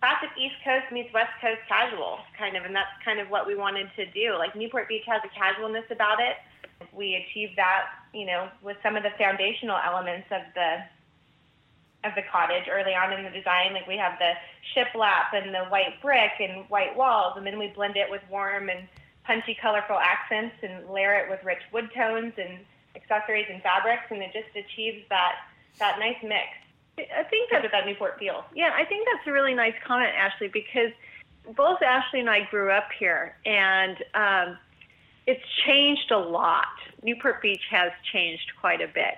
classic 0.00 0.30
East 0.38 0.56
Coast 0.64 0.92
meets 0.92 1.12
West 1.12 1.32
Coast 1.40 1.60
casual, 1.68 2.18
kind 2.38 2.56
of, 2.56 2.64
and 2.64 2.74
that's 2.74 2.92
kind 3.04 3.20
of 3.20 3.30
what 3.30 3.46
we 3.46 3.54
wanted 3.54 3.88
to 3.96 4.06
do. 4.12 4.36
Like 4.38 4.54
Newport 4.54 4.88
Beach 4.88 5.04
has 5.06 5.22
a 5.24 5.32
casualness 5.32 5.84
about 5.90 6.20
it. 6.20 6.36
We 6.92 7.14
achieved 7.16 7.56
that, 7.56 7.86
you 8.12 8.26
know, 8.26 8.48
with 8.62 8.76
some 8.82 8.96
of 8.96 9.02
the 9.02 9.10
foundational 9.18 9.78
elements 9.84 10.28
of 10.30 10.42
the 10.54 10.84
of 12.04 12.14
the 12.14 12.22
cottage 12.30 12.68
early 12.70 12.94
on 12.94 13.12
in 13.12 13.24
the 13.24 13.30
design. 13.30 13.72
Like 13.72 13.88
we 13.88 13.96
have 13.96 14.18
the 14.18 14.36
shiplap 14.76 15.32
and 15.32 15.54
the 15.54 15.64
white 15.70 16.00
brick 16.02 16.32
and 16.38 16.68
white 16.68 16.94
walls, 16.96 17.34
and 17.36 17.46
then 17.46 17.58
we 17.58 17.68
blend 17.68 17.96
it 17.96 18.10
with 18.10 18.20
warm 18.30 18.68
and 18.68 18.86
punchy, 19.24 19.56
colorful 19.60 19.98
accents 19.98 20.54
and 20.62 20.88
layer 20.90 21.14
it 21.14 21.30
with 21.30 21.42
rich 21.44 21.62
wood 21.72 21.88
tones 21.96 22.34
and 22.36 22.58
accessories 22.94 23.46
and 23.50 23.62
fabrics, 23.62 24.04
and 24.10 24.22
it 24.22 24.32
just 24.32 24.54
achieves 24.54 25.02
that 25.08 25.36
that 25.78 25.98
nice 25.98 26.20
mix. 26.22 26.44
I 26.98 27.24
think 27.24 27.50
that's 27.50 27.66
that 27.70 27.86
Newport 27.86 28.18
feel. 28.18 28.44
Yeah, 28.54 28.70
I 28.74 28.84
think 28.84 29.06
that's 29.12 29.26
a 29.26 29.32
really 29.32 29.54
nice 29.54 29.74
comment, 29.84 30.12
Ashley, 30.16 30.48
because 30.48 30.92
both 31.56 31.82
Ashley 31.82 32.20
and 32.20 32.30
I 32.30 32.44
grew 32.50 32.70
up 32.70 32.88
here, 32.98 33.36
and 33.44 33.96
um, 34.14 34.58
it's 35.26 35.42
changed 35.66 36.10
a 36.10 36.18
lot. 36.18 36.66
Newport 37.02 37.42
Beach 37.42 37.62
has 37.70 37.90
changed 38.12 38.52
quite 38.60 38.80
a 38.80 38.86
bit, 38.86 39.14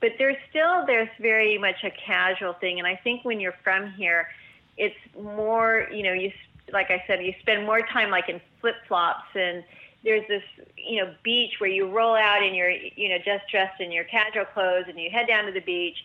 but 0.00 0.12
there's 0.18 0.36
still 0.50 0.84
there's 0.86 1.08
very 1.20 1.56
much 1.56 1.84
a 1.84 1.90
casual 1.90 2.54
thing, 2.54 2.78
and 2.78 2.86
I 2.86 2.96
think 2.96 3.24
when 3.24 3.38
you're 3.38 3.54
from 3.62 3.92
here, 3.92 4.28
it's 4.76 4.96
more 5.20 5.88
you 5.92 6.02
know 6.02 6.12
you 6.12 6.32
like 6.72 6.90
I 6.90 7.02
said 7.06 7.24
you 7.24 7.34
spend 7.40 7.66
more 7.66 7.80
time 7.80 8.10
like 8.10 8.28
in 8.28 8.40
flip 8.60 8.76
flops 8.88 9.26
and 9.34 9.64
there's 10.04 10.26
this 10.28 10.42
you 10.76 11.02
know 11.02 11.14
beach 11.22 11.54
where 11.58 11.70
you 11.70 11.88
roll 11.88 12.14
out 12.14 12.42
and 12.42 12.56
you're 12.56 12.70
you 12.70 13.08
know 13.08 13.18
just 13.18 13.48
dressed 13.50 13.80
in 13.80 13.92
your 13.92 14.04
casual 14.04 14.44
clothes 14.44 14.84
and 14.88 14.98
you 14.98 15.10
head 15.10 15.26
down 15.26 15.44
to 15.46 15.52
the 15.52 15.60
beach 15.60 15.96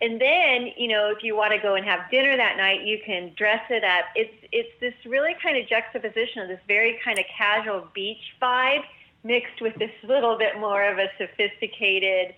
and 0.00 0.20
then 0.20 0.70
you 0.76 0.88
know 0.88 1.10
if 1.10 1.22
you 1.22 1.36
want 1.36 1.52
to 1.52 1.58
go 1.58 1.74
and 1.74 1.84
have 1.84 2.10
dinner 2.10 2.36
that 2.36 2.56
night 2.56 2.86
you 2.86 2.98
can 3.04 3.32
dress 3.36 3.62
it 3.70 3.84
up. 3.84 4.04
It's 4.14 4.34
it's 4.52 4.68
this 4.80 4.94
really 5.04 5.36
kind 5.42 5.56
of 5.56 5.68
juxtaposition 5.68 6.42
of 6.42 6.48
this 6.48 6.60
very 6.66 6.98
kind 7.04 7.18
of 7.18 7.24
casual 7.36 7.86
beach 7.94 8.34
vibe 8.40 8.84
mixed 9.22 9.60
with 9.60 9.74
this 9.76 9.90
little 10.02 10.38
bit 10.38 10.58
more 10.58 10.84
of 10.84 10.98
a 10.98 11.08
sophisticated 11.18 12.34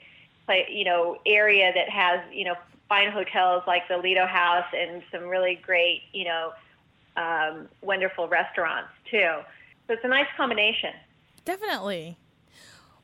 you 0.68 0.84
know 0.84 1.18
area 1.26 1.72
that 1.74 1.88
has 1.88 2.20
you 2.32 2.44
know 2.44 2.54
fine 2.88 3.10
hotels 3.10 3.62
like 3.66 3.86
the 3.88 3.96
lido 3.96 4.26
house 4.26 4.66
and 4.76 5.02
some 5.10 5.24
really 5.24 5.58
great 5.64 6.02
you 6.12 6.24
know 6.24 6.52
um, 7.16 7.68
wonderful 7.82 8.28
restaurants 8.28 8.90
too. 9.10 9.36
So 9.86 9.94
it's 9.94 10.04
a 10.04 10.08
nice 10.08 10.26
combination. 10.36 10.94
Definitely. 11.44 12.16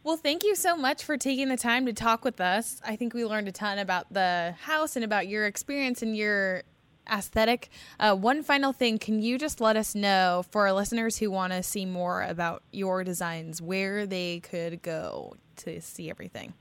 Well, 0.05 0.17
thank 0.17 0.45
you 0.45 0.55
so 0.55 0.77
much 0.77 1.05
for 1.05 1.17
taking 1.17 1.49
the 1.49 1.57
time 1.57 1.87
to 1.87 1.93
talk 1.93 2.25
with 2.25 2.41
us. 2.41 2.81
I 2.85 2.97
think 2.97 3.15
we 3.15 3.25
learned 3.25 3.49
a 3.49 3.53
ton 3.53 3.79
about 3.79 4.13
the 4.13 4.55
house 4.61 4.97
and 4.97 5.05
about 5.05 5.29
your 5.29 5.47
experience 5.47 6.03
and 6.03 6.17
your 6.17 6.63
aesthetic. 7.11 7.71
Uh, 7.99 8.15
one 8.15 8.43
final 8.43 8.73
thing 8.73 8.99
can 8.99 9.21
you 9.21 9.39
just 9.39 9.61
let 9.61 9.77
us 9.77 9.95
know 9.95 10.45
for 10.51 10.67
our 10.67 10.73
listeners 10.73 11.19
who 11.19 11.31
want 11.31 11.53
to 11.53 11.63
see 11.63 11.85
more 11.85 12.23
about 12.23 12.63
your 12.71 13.05
designs 13.05 13.61
where 13.61 14.07
they 14.07 14.41
could 14.41 14.83
go 14.83 15.37
to 15.57 15.81
see 15.81 16.11
everything? 16.11 16.55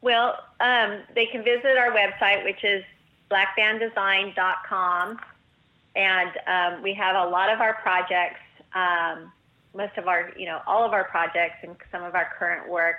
Well, 0.00 0.36
um, 0.60 1.00
they 1.14 1.26
can 1.26 1.42
visit 1.42 1.76
our 1.76 1.90
website, 1.90 2.44
which 2.44 2.62
is 2.62 2.84
blackbanddesign.com. 3.30 5.18
And 5.96 6.30
um, 6.46 6.82
we 6.82 6.94
have 6.94 7.16
a 7.16 7.28
lot 7.28 7.52
of 7.52 7.60
our 7.60 7.74
projects. 7.74 8.40
Um, 8.74 9.32
most 9.78 9.96
of 9.96 10.08
our, 10.08 10.30
you 10.36 10.44
know, 10.44 10.60
all 10.66 10.84
of 10.84 10.92
our 10.92 11.04
projects 11.04 11.58
and 11.62 11.74
some 11.90 12.02
of 12.02 12.14
our 12.14 12.28
current 12.38 12.68
work 12.68 12.96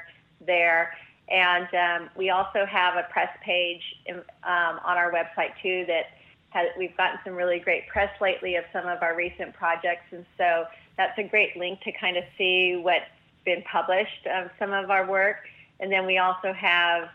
there. 0.47 0.93
And 1.29 1.67
um, 1.75 2.09
we 2.17 2.31
also 2.31 2.65
have 2.65 2.95
a 2.95 3.03
press 3.11 3.29
page 3.45 3.83
in, 4.07 4.15
um, 4.15 4.79
on 4.83 4.97
our 4.97 5.11
website 5.11 5.51
too 5.61 5.85
that 5.87 6.05
has, 6.49 6.69
we've 6.77 6.95
gotten 6.97 7.19
some 7.23 7.35
really 7.35 7.59
great 7.59 7.87
press 7.87 8.09
lately 8.19 8.55
of 8.55 8.63
some 8.73 8.87
of 8.87 9.03
our 9.03 9.15
recent 9.15 9.53
projects. 9.53 10.05
And 10.11 10.25
so 10.37 10.65
that's 10.97 11.17
a 11.19 11.23
great 11.23 11.55
link 11.55 11.81
to 11.81 11.91
kind 11.91 12.17
of 12.17 12.23
see 12.37 12.79
what's 12.81 13.05
been 13.45 13.61
published 13.71 14.25
of 14.33 14.49
some 14.57 14.73
of 14.73 14.89
our 14.89 15.05
work. 15.07 15.37
And 15.79 15.91
then 15.91 16.05
we 16.05 16.17
also 16.17 16.51
have 16.53 17.09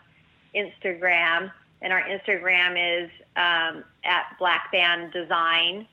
Instagram, 0.55 1.51
and 1.81 1.91
our 1.91 2.03
Instagram 2.03 3.03
is 3.03 3.11
um, 3.35 3.83
at 4.05 4.23
Blackband 4.39 5.11
Design. 5.11 5.87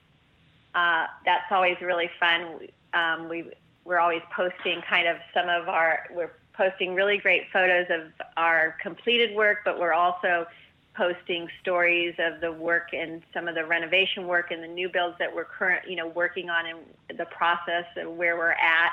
Uh, 0.74 1.06
that's 1.24 1.50
always 1.50 1.76
really 1.80 2.10
fun. 2.20 2.60
Um, 2.94 3.28
we 3.28 3.50
we're 3.84 3.98
always 3.98 4.22
posting 4.34 4.80
kind 4.88 5.08
of 5.08 5.16
some 5.34 5.48
of 5.48 5.68
our 5.68 6.06
we're 6.12 6.32
posting 6.54 6.94
really 6.94 7.18
great 7.18 7.44
photos 7.52 7.86
of 7.90 8.12
our 8.36 8.76
completed 8.82 9.34
work, 9.34 9.58
but 9.64 9.78
we're 9.80 9.94
also 9.94 10.46
posting 10.94 11.48
stories 11.60 12.14
of 12.18 12.40
the 12.40 12.52
work 12.52 12.88
and 12.92 13.22
some 13.32 13.48
of 13.48 13.54
the 13.54 13.64
renovation 13.64 14.26
work 14.26 14.50
and 14.50 14.62
the 14.62 14.68
new 14.68 14.90
builds 14.90 15.16
that 15.18 15.34
we're 15.34 15.44
current 15.44 15.88
you 15.88 15.96
know 15.96 16.08
working 16.08 16.50
on 16.50 16.66
in 16.66 17.16
the 17.16 17.24
process 17.26 17.86
of 17.96 18.12
where 18.12 18.36
we're 18.36 18.50
at. 18.52 18.92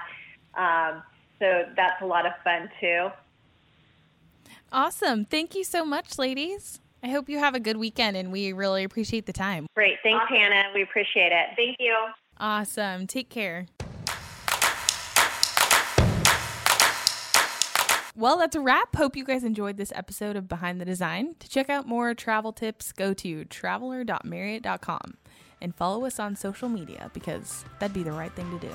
Um, 0.55 1.03
so 1.39 1.65
that's 1.75 2.01
a 2.01 2.05
lot 2.05 2.25
of 2.25 2.33
fun 2.43 2.69
too. 2.79 3.09
Awesome. 4.71 5.25
Thank 5.25 5.55
you 5.55 5.63
so 5.63 5.83
much, 5.85 6.17
ladies. 6.17 6.79
I 7.01 7.09
hope 7.09 7.29
you 7.29 7.39
have 7.39 7.55
a 7.55 7.59
good 7.59 7.77
weekend 7.77 8.17
and 8.17 8.31
we 8.31 8.53
really 8.53 8.83
appreciate 8.83 9.25
the 9.25 9.33
time. 9.33 9.67
Great. 9.75 9.97
Thanks, 10.03 10.23
Awesome. 10.25 10.35
Hannah. 10.35 10.69
We 10.73 10.83
appreciate 10.83 11.31
it. 11.31 11.47
Thank 11.55 11.77
you. 11.79 11.95
Awesome. 12.37 13.07
Take 13.07 13.29
care. 13.29 13.67
Well, 18.19 18.37
that's 18.37 18.57
a 18.57 18.59
wrap. 18.59 18.97
Hope 18.97 19.15
you 19.15 19.23
guys 19.23 19.45
enjoyed 19.45 19.77
this 19.77 19.93
episode 19.95 20.35
of 20.35 20.49
Behind 20.49 20.81
the 20.81 20.83
Design. 20.83 21.35
To 21.39 21.47
check 21.47 21.69
out 21.69 21.87
more 21.87 22.13
travel 22.13 22.51
tips, 22.51 22.91
go 22.91 23.13
to 23.13 23.45
traveler.marriott.com 23.45 25.15
and 25.61 25.73
follow 25.73 26.03
us 26.03 26.19
on 26.19 26.35
social 26.35 26.67
media 26.67 27.09
because 27.13 27.63
that'd 27.79 27.93
be 27.93 28.03
the 28.03 28.11
right 28.11 28.33
thing 28.33 28.59
to 28.59 28.67
do. 28.67 28.73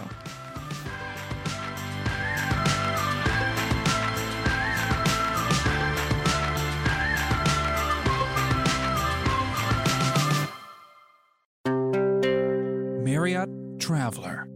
Marriott 13.05 13.51
Traveler. 13.79 14.54